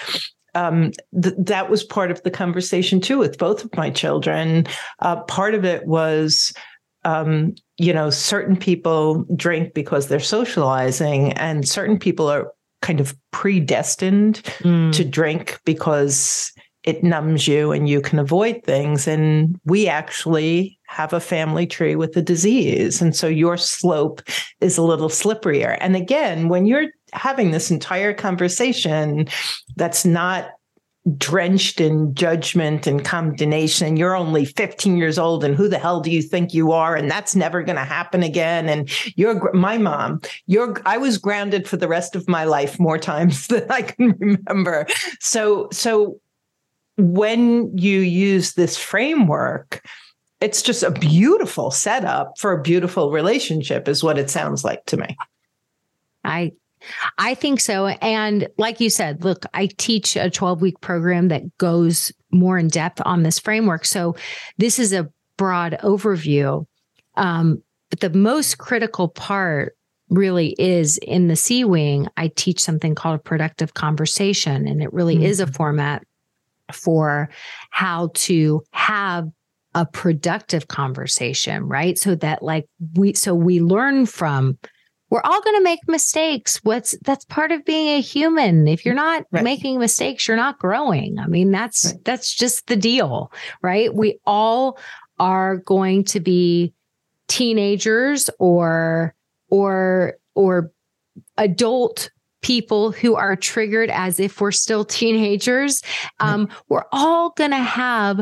[0.55, 4.67] um, th- that was part of the conversation too with both of my children.
[4.99, 6.53] Uh, part of it was,
[7.03, 12.51] um, you know, certain people drink because they're socializing, and certain people are
[12.81, 14.93] kind of predestined mm.
[14.93, 16.51] to drink because
[16.83, 19.07] it numbs you and you can avoid things.
[19.07, 23.01] And we actually have a family tree with a disease.
[23.01, 24.21] And so your slope
[24.61, 25.77] is a little slipperier.
[25.79, 29.27] And again, when you're having this entire conversation
[29.75, 30.51] that's not
[31.17, 36.11] drenched in judgment and condemnation you're only 15 years old and who the hell do
[36.11, 36.95] you think you are?
[36.95, 38.69] And that's never going to happen again.
[38.69, 38.87] And
[39.17, 43.47] you're my mom you're i was grounded for the rest of my life more times
[43.47, 44.85] than i can remember.
[45.19, 46.19] So so
[46.97, 49.83] when you use this framework
[50.39, 54.97] it's just a beautiful setup for a beautiful relationship is what it sounds like to
[54.97, 55.15] me.
[56.23, 56.51] I
[57.17, 57.87] I think so.
[57.87, 62.67] And like you said, look, I teach a 12 week program that goes more in
[62.67, 63.85] depth on this framework.
[63.85, 64.15] So
[64.57, 66.65] this is a broad overview.
[67.15, 69.75] Um, but the most critical part
[70.09, 74.67] really is in the C Wing, I teach something called a productive conversation.
[74.67, 75.25] And it really mm-hmm.
[75.25, 75.53] is a mm-hmm.
[75.53, 76.03] format
[76.71, 77.29] for
[77.69, 79.29] how to have
[79.73, 81.97] a productive conversation, right?
[81.97, 84.57] So that like we, so we learn from
[85.11, 86.61] we're all going to make mistakes.
[86.63, 88.67] What's that's part of being a human.
[88.67, 89.43] If you're not right.
[89.43, 91.19] making mistakes, you're not growing.
[91.19, 92.05] I mean, that's right.
[92.05, 93.31] that's just the deal,
[93.61, 93.93] right?
[93.93, 94.79] We all
[95.19, 96.73] are going to be
[97.27, 99.13] teenagers or
[99.49, 100.71] or or
[101.37, 102.09] adult
[102.41, 105.83] people who are triggered as if we're still teenagers.
[106.21, 108.21] Um, we're all going to have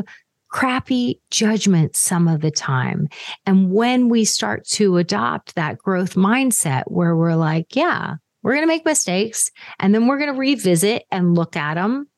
[0.50, 3.08] crappy judgment some of the time.
[3.46, 8.62] And when we start to adopt that growth mindset where we're like, yeah, we're going
[8.62, 12.08] to make mistakes and then we're going to revisit and look at them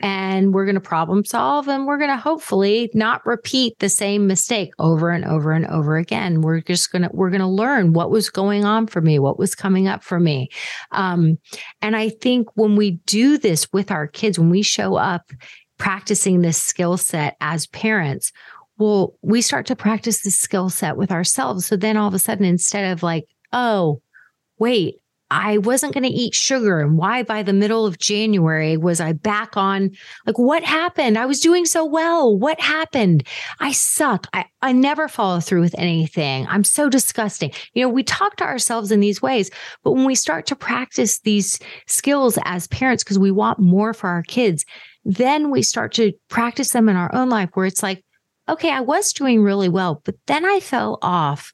[0.00, 4.26] and we're going to problem solve and we're going to hopefully not repeat the same
[4.26, 6.40] mistake over and over and over again.
[6.40, 9.38] We're just going to we're going to learn what was going on for me what
[9.38, 10.48] was coming up for me.
[10.90, 11.38] Um,
[11.82, 15.30] and i think when we do this with our kids when we show up
[15.80, 18.32] practicing this skill set as parents
[18.76, 22.18] well we start to practice this skill set with ourselves so then all of a
[22.18, 24.00] sudden instead of like oh
[24.58, 25.00] wait
[25.30, 26.80] I wasn't going to eat sugar.
[26.80, 29.90] And why by the middle of January was I back on?
[30.26, 31.16] Like, what happened?
[31.16, 32.36] I was doing so well.
[32.36, 33.26] What happened?
[33.60, 34.26] I suck.
[34.32, 36.46] I, I never follow through with anything.
[36.48, 37.52] I'm so disgusting.
[37.74, 39.50] You know, we talk to ourselves in these ways,
[39.84, 44.08] but when we start to practice these skills as parents, because we want more for
[44.08, 44.64] our kids,
[45.04, 48.04] then we start to practice them in our own life where it's like,
[48.48, 51.52] okay, I was doing really well, but then I fell off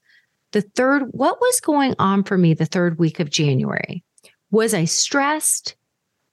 [0.52, 4.02] the third, what was going on for me the third week of January?
[4.50, 5.76] Was I stressed?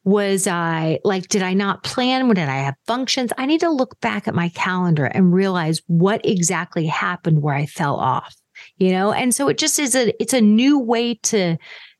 [0.05, 2.28] Was I like, did I not plan?
[2.28, 3.34] Did I have functions?
[3.38, 7.66] I need to look back at my calendar and realize what exactly happened where I
[7.66, 8.36] fell off,
[8.78, 9.11] you know?
[9.11, 11.57] And so it just is a, it's a new way to,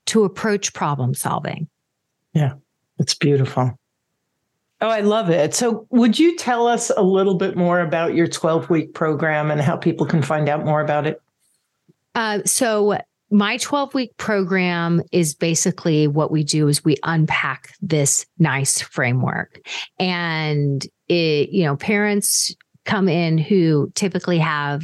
[0.08, 1.68] to approach problem solving.
[2.34, 2.54] Yeah,
[3.00, 3.78] it's beautiful.
[4.84, 5.56] Oh, I love it.
[5.56, 9.62] So, would you tell us a little bit more about your 12 week program and
[9.62, 11.22] how people can find out more about it?
[12.16, 12.98] Uh, so
[13.32, 19.60] my 12 week program is basically what we do is we unpack this nice framework
[20.00, 22.56] and it you know parents
[22.86, 24.84] come in who typically have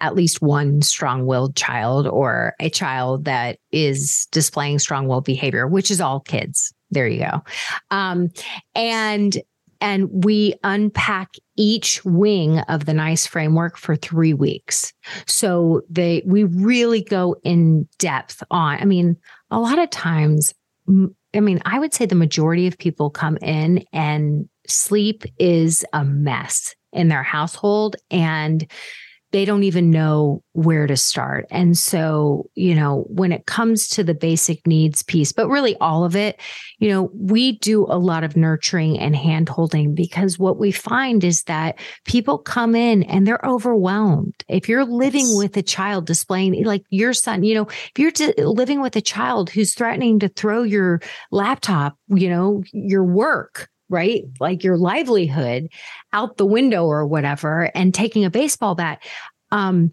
[0.00, 6.00] at least one strong-willed child or a child that is displaying strong-willed behavior which is
[6.00, 7.42] all kids there you go.
[7.90, 8.30] Um,
[8.74, 9.36] and
[9.82, 14.92] and we unpack each wing of the nice framework for three weeks.
[15.26, 19.16] So they we really go in depth on i mean
[19.50, 20.52] a lot of times
[21.34, 26.04] i mean i would say the majority of people come in and sleep is a
[26.04, 27.96] mess in their household.
[28.10, 28.70] And
[29.32, 31.46] they don't even know where to start.
[31.50, 36.04] And so, you know, when it comes to the basic needs piece, but really all
[36.04, 36.40] of it,
[36.78, 41.22] you know, we do a lot of nurturing and hand holding because what we find
[41.22, 44.34] is that people come in and they're overwhelmed.
[44.48, 48.12] If you're living with a child displaying like your son, you know, if you're
[48.46, 51.00] living with a child who's threatening to throw your
[51.30, 54.22] laptop, you know, your work, right?
[54.38, 55.68] Like your livelihood
[56.12, 59.02] out the window or whatever and taking a baseball bat.
[59.50, 59.92] Um,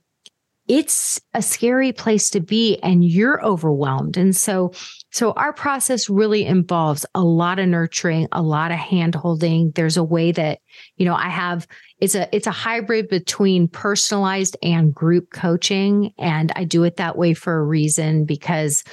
[0.68, 4.18] it's a scary place to be and you're overwhelmed.
[4.18, 4.74] And so,
[5.12, 9.72] so our process really involves a lot of nurturing, a lot of hand holding.
[9.72, 10.60] There's a way that,
[10.98, 11.68] you know, I have,
[12.00, 16.14] it's a, it's a hybrid between personalized and group coaching.
[16.18, 18.84] And I do it that way for a reason because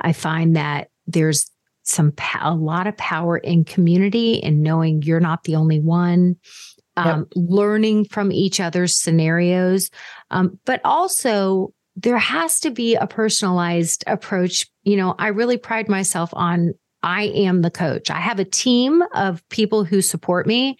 [0.00, 1.51] I find that there's
[1.82, 6.36] some a lot of power in community and knowing you're not the only one
[6.96, 7.28] um, yep.
[7.34, 9.90] learning from each other's scenarios
[10.30, 15.88] um, but also there has to be a personalized approach you know i really pride
[15.88, 16.72] myself on
[17.02, 20.76] i am the coach i have a team of people who support me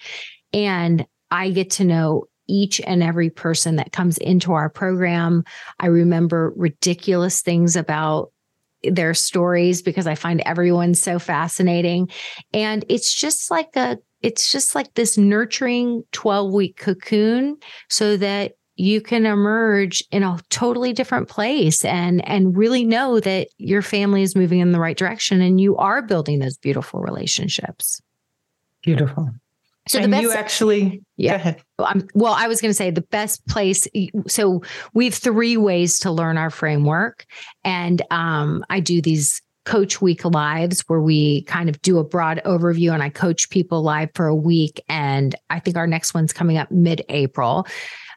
[0.52, 5.44] and i get to know each and every person that comes into our program.
[5.80, 8.32] I remember ridiculous things about
[8.84, 12.10] their stories because I find everyone so fascinating.
[12.52, 17.56] And it's just like a, it's just like this nurturing 12 week cocoon
[17.88, 23.48] so that you can emerge in a totally different place and and really know that
[23.58, 28.00] your family is moving in the right direction and you are building those beautiful relationships.
[28.82, 29.30] Beautiful.
[29.88, 31.54] So and the best, you actually, yeah.
[32.14, 33.88] well, I was going to say the best place.
[34.28, 34.62] So
[34.94, 37.26] we have three ways to learn our framework,
[37.64, 42.40] and um, I do these coach week lives where we kind of do a broad
[42.44, 44.80] overview, and I coach people live for a week.
[44.88, 47.66] And I think our next one's coming up mid-April.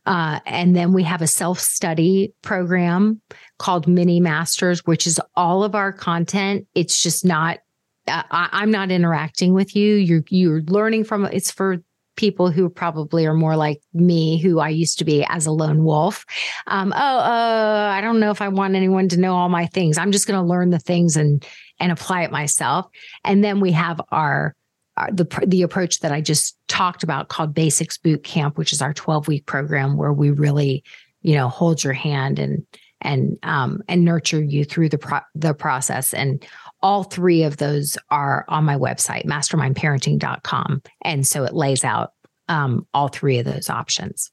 [0.06, 3.22] Uh, and then we have a self study program
[3.58, 6.68] called Mini Masters, which is all of our content.
[6.76, 7.60] It's just not
[8.07, 9.95] I, am not interacting with you.
[9.95, 11.77] You're you're learning from it's for
[12.15, 15.84] people who probably are more like me, who I used to be as a lone
[15.84, 16.26] wolf.
[16.68, 19.98] Um, oh, uh, I don't know if I want anyone to know all my things.
[19.98, 21.45] I'm just going to learn the things and
[21.80, 22.88] and apply it myself.
[23.23, 24.56] And then we have our,
[24.98, 28.82] our the the approach that I just talked about called Basics Boot Camp, which is
[28.82, 30.84] our 12 week program where we really,
[31.22, 32.65] you know, hold your hand and
[33.02, 36.45] and um, and nurture you through the pro- the process and
[36.86, 40.84] all three of those are on my website, mastermindparenting.com.
[41.03, 42.12] And so it lays out
[42.48, 44.32] um, all three of those options.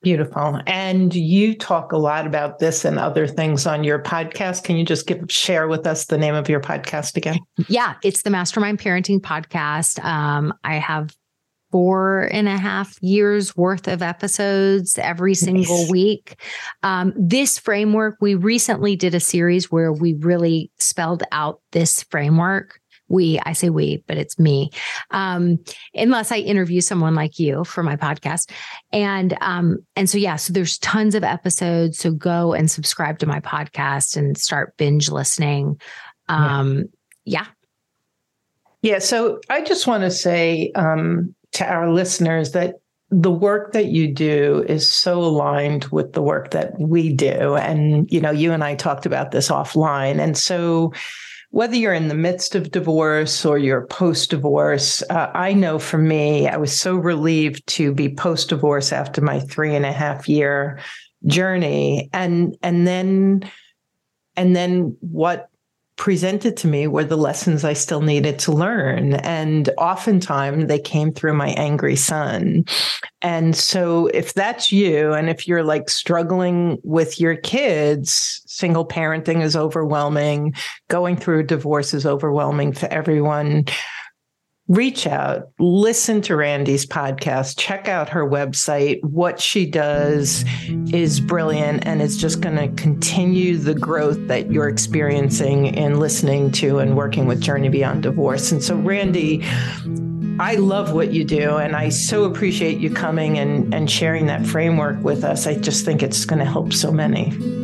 [0.00, 0.62] Beautiful.
[0.66, 4.64] And you talk a lot about this and other things on your podcast.
[4.64, 7.36] Can you just give share with us the name of your podcast again?
[7.68, 10.02] Yeah, it's the Mastermind Parenting Podcast.
[10.02, 11.14] Um, I have
[11.74, 15.90] four and a half years worth of episodes every single nice.
[15.90, 16.40] week.
[16.84, 22.78] Um, this framework, we recently did a series where we really spelled out this framework.
[23.08, 24.70] We, I say we, but it's me.
[25.10, 25.58] Um,
[25.94, 28.52] unless I interview someone like you for my podcast.
[28.92, 31.98] And um, and so yeah, so there's tons of episodes.
[31.98, 35.80] So go and subscribe to my podcast and start binge listening.
[36.28, 36.84] Um,
[37.24, 37.46] yeah.
[37.46, 37.46] yeah.
[38.82, 38.98] Yeah.
[39.00, 42.76] So I just want to say, um, to our listeners that
[43.10, 47.54] the work that you do is so aligned with the work that we do.
[47.56, 50.18] And, you know, you and I talked about this offline.
[50.18, 50.92] And so,
[51.50, 55.98] whether you're in the midst of divorce or you're post divorce, uh, I know for
[55.98, 60.28] me, I was so relieved to be post divorce after my three and a half
[60.28, 60.80] year
[61.26, 62.10] journey.
[62.12, 63.48] And, and then,
[64.34, 65.48] and then what
[65.96, 69.14] presented to me were the lessons I still needed to learn.
[69.14, 72.64] And oftentimes they came through my angry son.
[73.22, 79.42] And so if that's you, and if you're like struggling with your kids, single parenting
[79.42, 80.54] is overwhelming,
[80.88, 83.66] going through a divorce is overwhelming for everyone
[84.68, 89.02] reach out, listen to Randi's podcast, check out her website.
[89.04, 90.44] What she does
[90.92, 96.50] is brilliant and it's just going to continue the growth that you're experiencing in listening
[96.52, 98.52] to and working with Journey Beyond Divorce.
[98.52, 99.44] And so, Randy,
[100.40, 104.44] I love what you do, and I so appreciate you coming and, and sharing that
[104.44, 105.46] framework with us.
[105.46, 107.63] I just think it's going to help so many.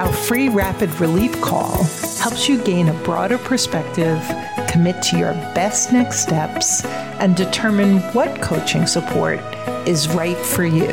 [0.00, 1.84] Our free rapid relief call
[2.20, 4.18] helps you gain a broader perspective,
[4.66, 6.86] commit to your best next steps,
[7.20, 9.40] and determine what coaching support
[9.86, 10.90] is right for you.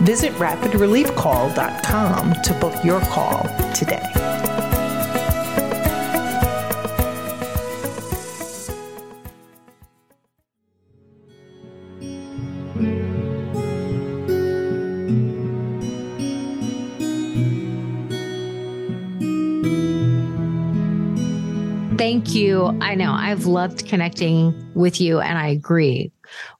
[0.00, 4.25] Visit rapidreliefcall.com to book your call today.
[22.36, 22.66] You.
[22.80, 26.12] I know I've loved connecting with you, and I agree.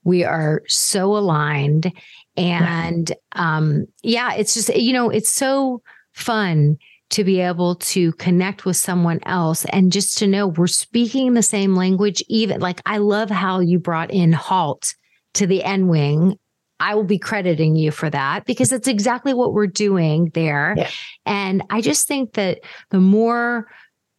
[0.03, 1.91] We are so aligned.
[2.35, 5.81] And um, yeah, it's just, you know, it's so
[6.13, 6.77] fun
[7.09, 11.43] to be able to connect with someone else and just to know we're speaking the
[11.43, 12.21] same language.
[12.27, 14.93] Even like, I love how you brought in halt
[15.35, 16.37] to the N wing.
[16.79, 20.75] I will be crediting you for that because it's exactly what we're doing there.
[20.77, 20.89] Yeah.
[21.25, 22.59] And I just think that
[22.91, 23.67] the more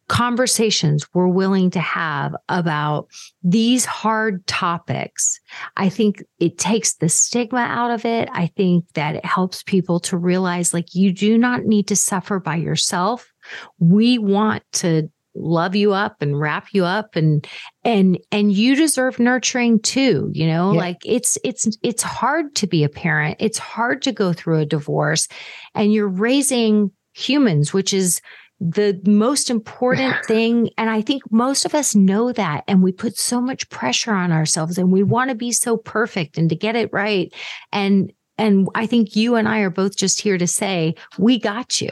[0.09, 3.07] conversations we're willing to have about
[3.43, 5.39] these hard topics,
[5.77, 8.27] I think it takes the stigma out of it.
[8.33, 12.39] I think that it helps people to realize like you do not need to suffer
[12.39, 13.31] by yourself.
[13.77, 17.47] We want to love you up and wrap you up and
[17.85, 20.79] and and you deserve nurturing too you know yeah.
[20.79, 24.65] like it's it's it's hard to be a parent it's hard to go through a
[24.65, 25.27] divorce
[25.75, 28.21] and you're raising humans which is
[28.59, 30.69] the most important thing.
[30.77, 32.63] And I think most of us know that.
[32.67, 36.37] And we put so much pressure on ourselves and we want to be so perfect
[36.37, 37.33] and to get it right.
[37.71, 41.81] And, and I think you and I are both just here to say, we got
[41.81, 41.91] you.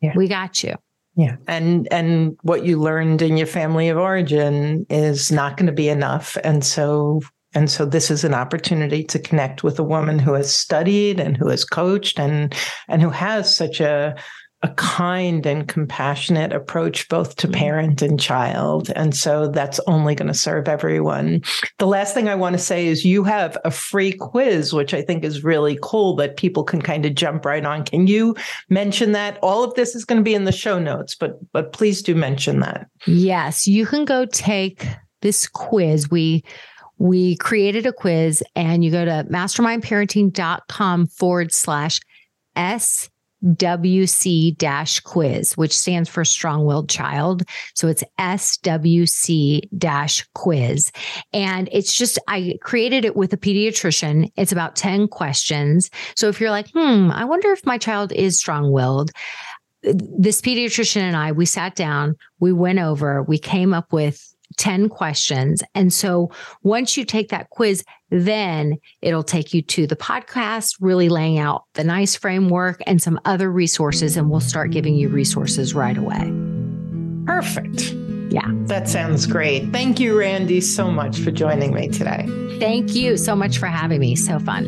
[0.00, 0.12] Yeah.
[0.16, 0.74] We got you.
[1.14, 1.36] Yeah.
[1.46, 5.88] And and what you learned in your family of origin is not going to be
[5.88, 6.38] enough.
[6.42, 7.20] And so
[7.54, 11.36] and so this is an opportunity to connect with a woman who has studied and
[11.36, 12.54] who has coached and
[12.88, 14.16] and who has such a
[14.62, 17.58] a kind and compassionate approach both to mm-hmm.
[17.58, 18.90] parent and child.
[18.94, 21.42] And so that's only going to serve everyone.
[21.78, 25.02] The last thing I want to say is you have a free quiz, which I
[25.02, 27.84] think is really cool that people can kind of jump right on.
[27.84, 28.36] Can you
[28.68, 29.38] mention that?
[29.42, 32.14] All of this is going to be in the show notes, but but please do
[32.14, 32.86] mention that.
[33.06, 34.86] Yes, you can go take
[35.22, 36.10] this quiz.
[36.10, 36.44] We
[36.98, 42.00] we created a quiz and you go to mastermindparenting.com forward slash
[42.54, 43.10] S
[43.44, 47.42] WC quiz, which stands for strong willed child.
[47.74, 49.68] So it's SWC
[50.34, 50.92] quiz.
[51.32, 54.30] And it's just, I created it with a pediatrician.
[54.36, 55.90] It's about 10 questions.
[56.14, 59.10] So if you're like, hmm, I wonder if my child is strong willed,
[59.82, 64.88] this pediatrician and I, we sat down, we went over, we came up with 10
[64.88, 65.62] questions.
[65.74, 66.30] And so
[66.62, 71.64] once you take that quiz, then it'll take you to the podcast, really laying out
[71.74, 76.32] the NICE framework and some other resources, and we'll start giving you resources right away.
[77.26, 77.92] Perfect.
[78.32, 78.48] Yeah.
[78.64, 79.70] That sounds great.
[79.72, 82.26] Thank you, Randi, so much for joining me today.
[82.58, 84.16] Thank you so much for having me.
[84.16, 84.64] So fun.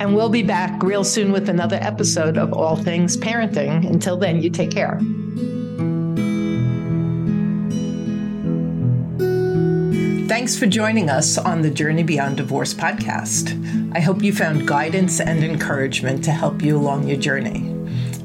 [0.00, 3.88] And we'll be back real soon with another episode of All Things Parenting.
[3.88, 4.98] Until then, you take care.
[10.32, 13.52] Thanks for joining us on the Journey Beyond Divorce podcast.
[13.94, 17.70] I hope you found guidance and encouragement to help you along your journey.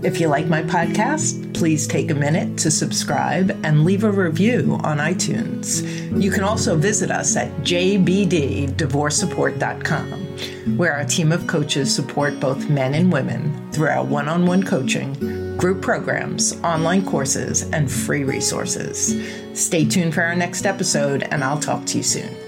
[0.03, 4.79] If you like my podcast, please take a minute to subscribe and leave a review
[4.85, 5.83] on iTunes.
[6.23, 10.37] You can also visit us at jbddivorcesupport.com,
[10.75, 14.63] where our team of coaches support both men and women through our one on one
[14.63, 15.13] coaching
[15.57, 19.15] group programs, online courses, and free resources.
[19.59, 22.46] Stay tuned for our next episode, and I'll talk to you soon.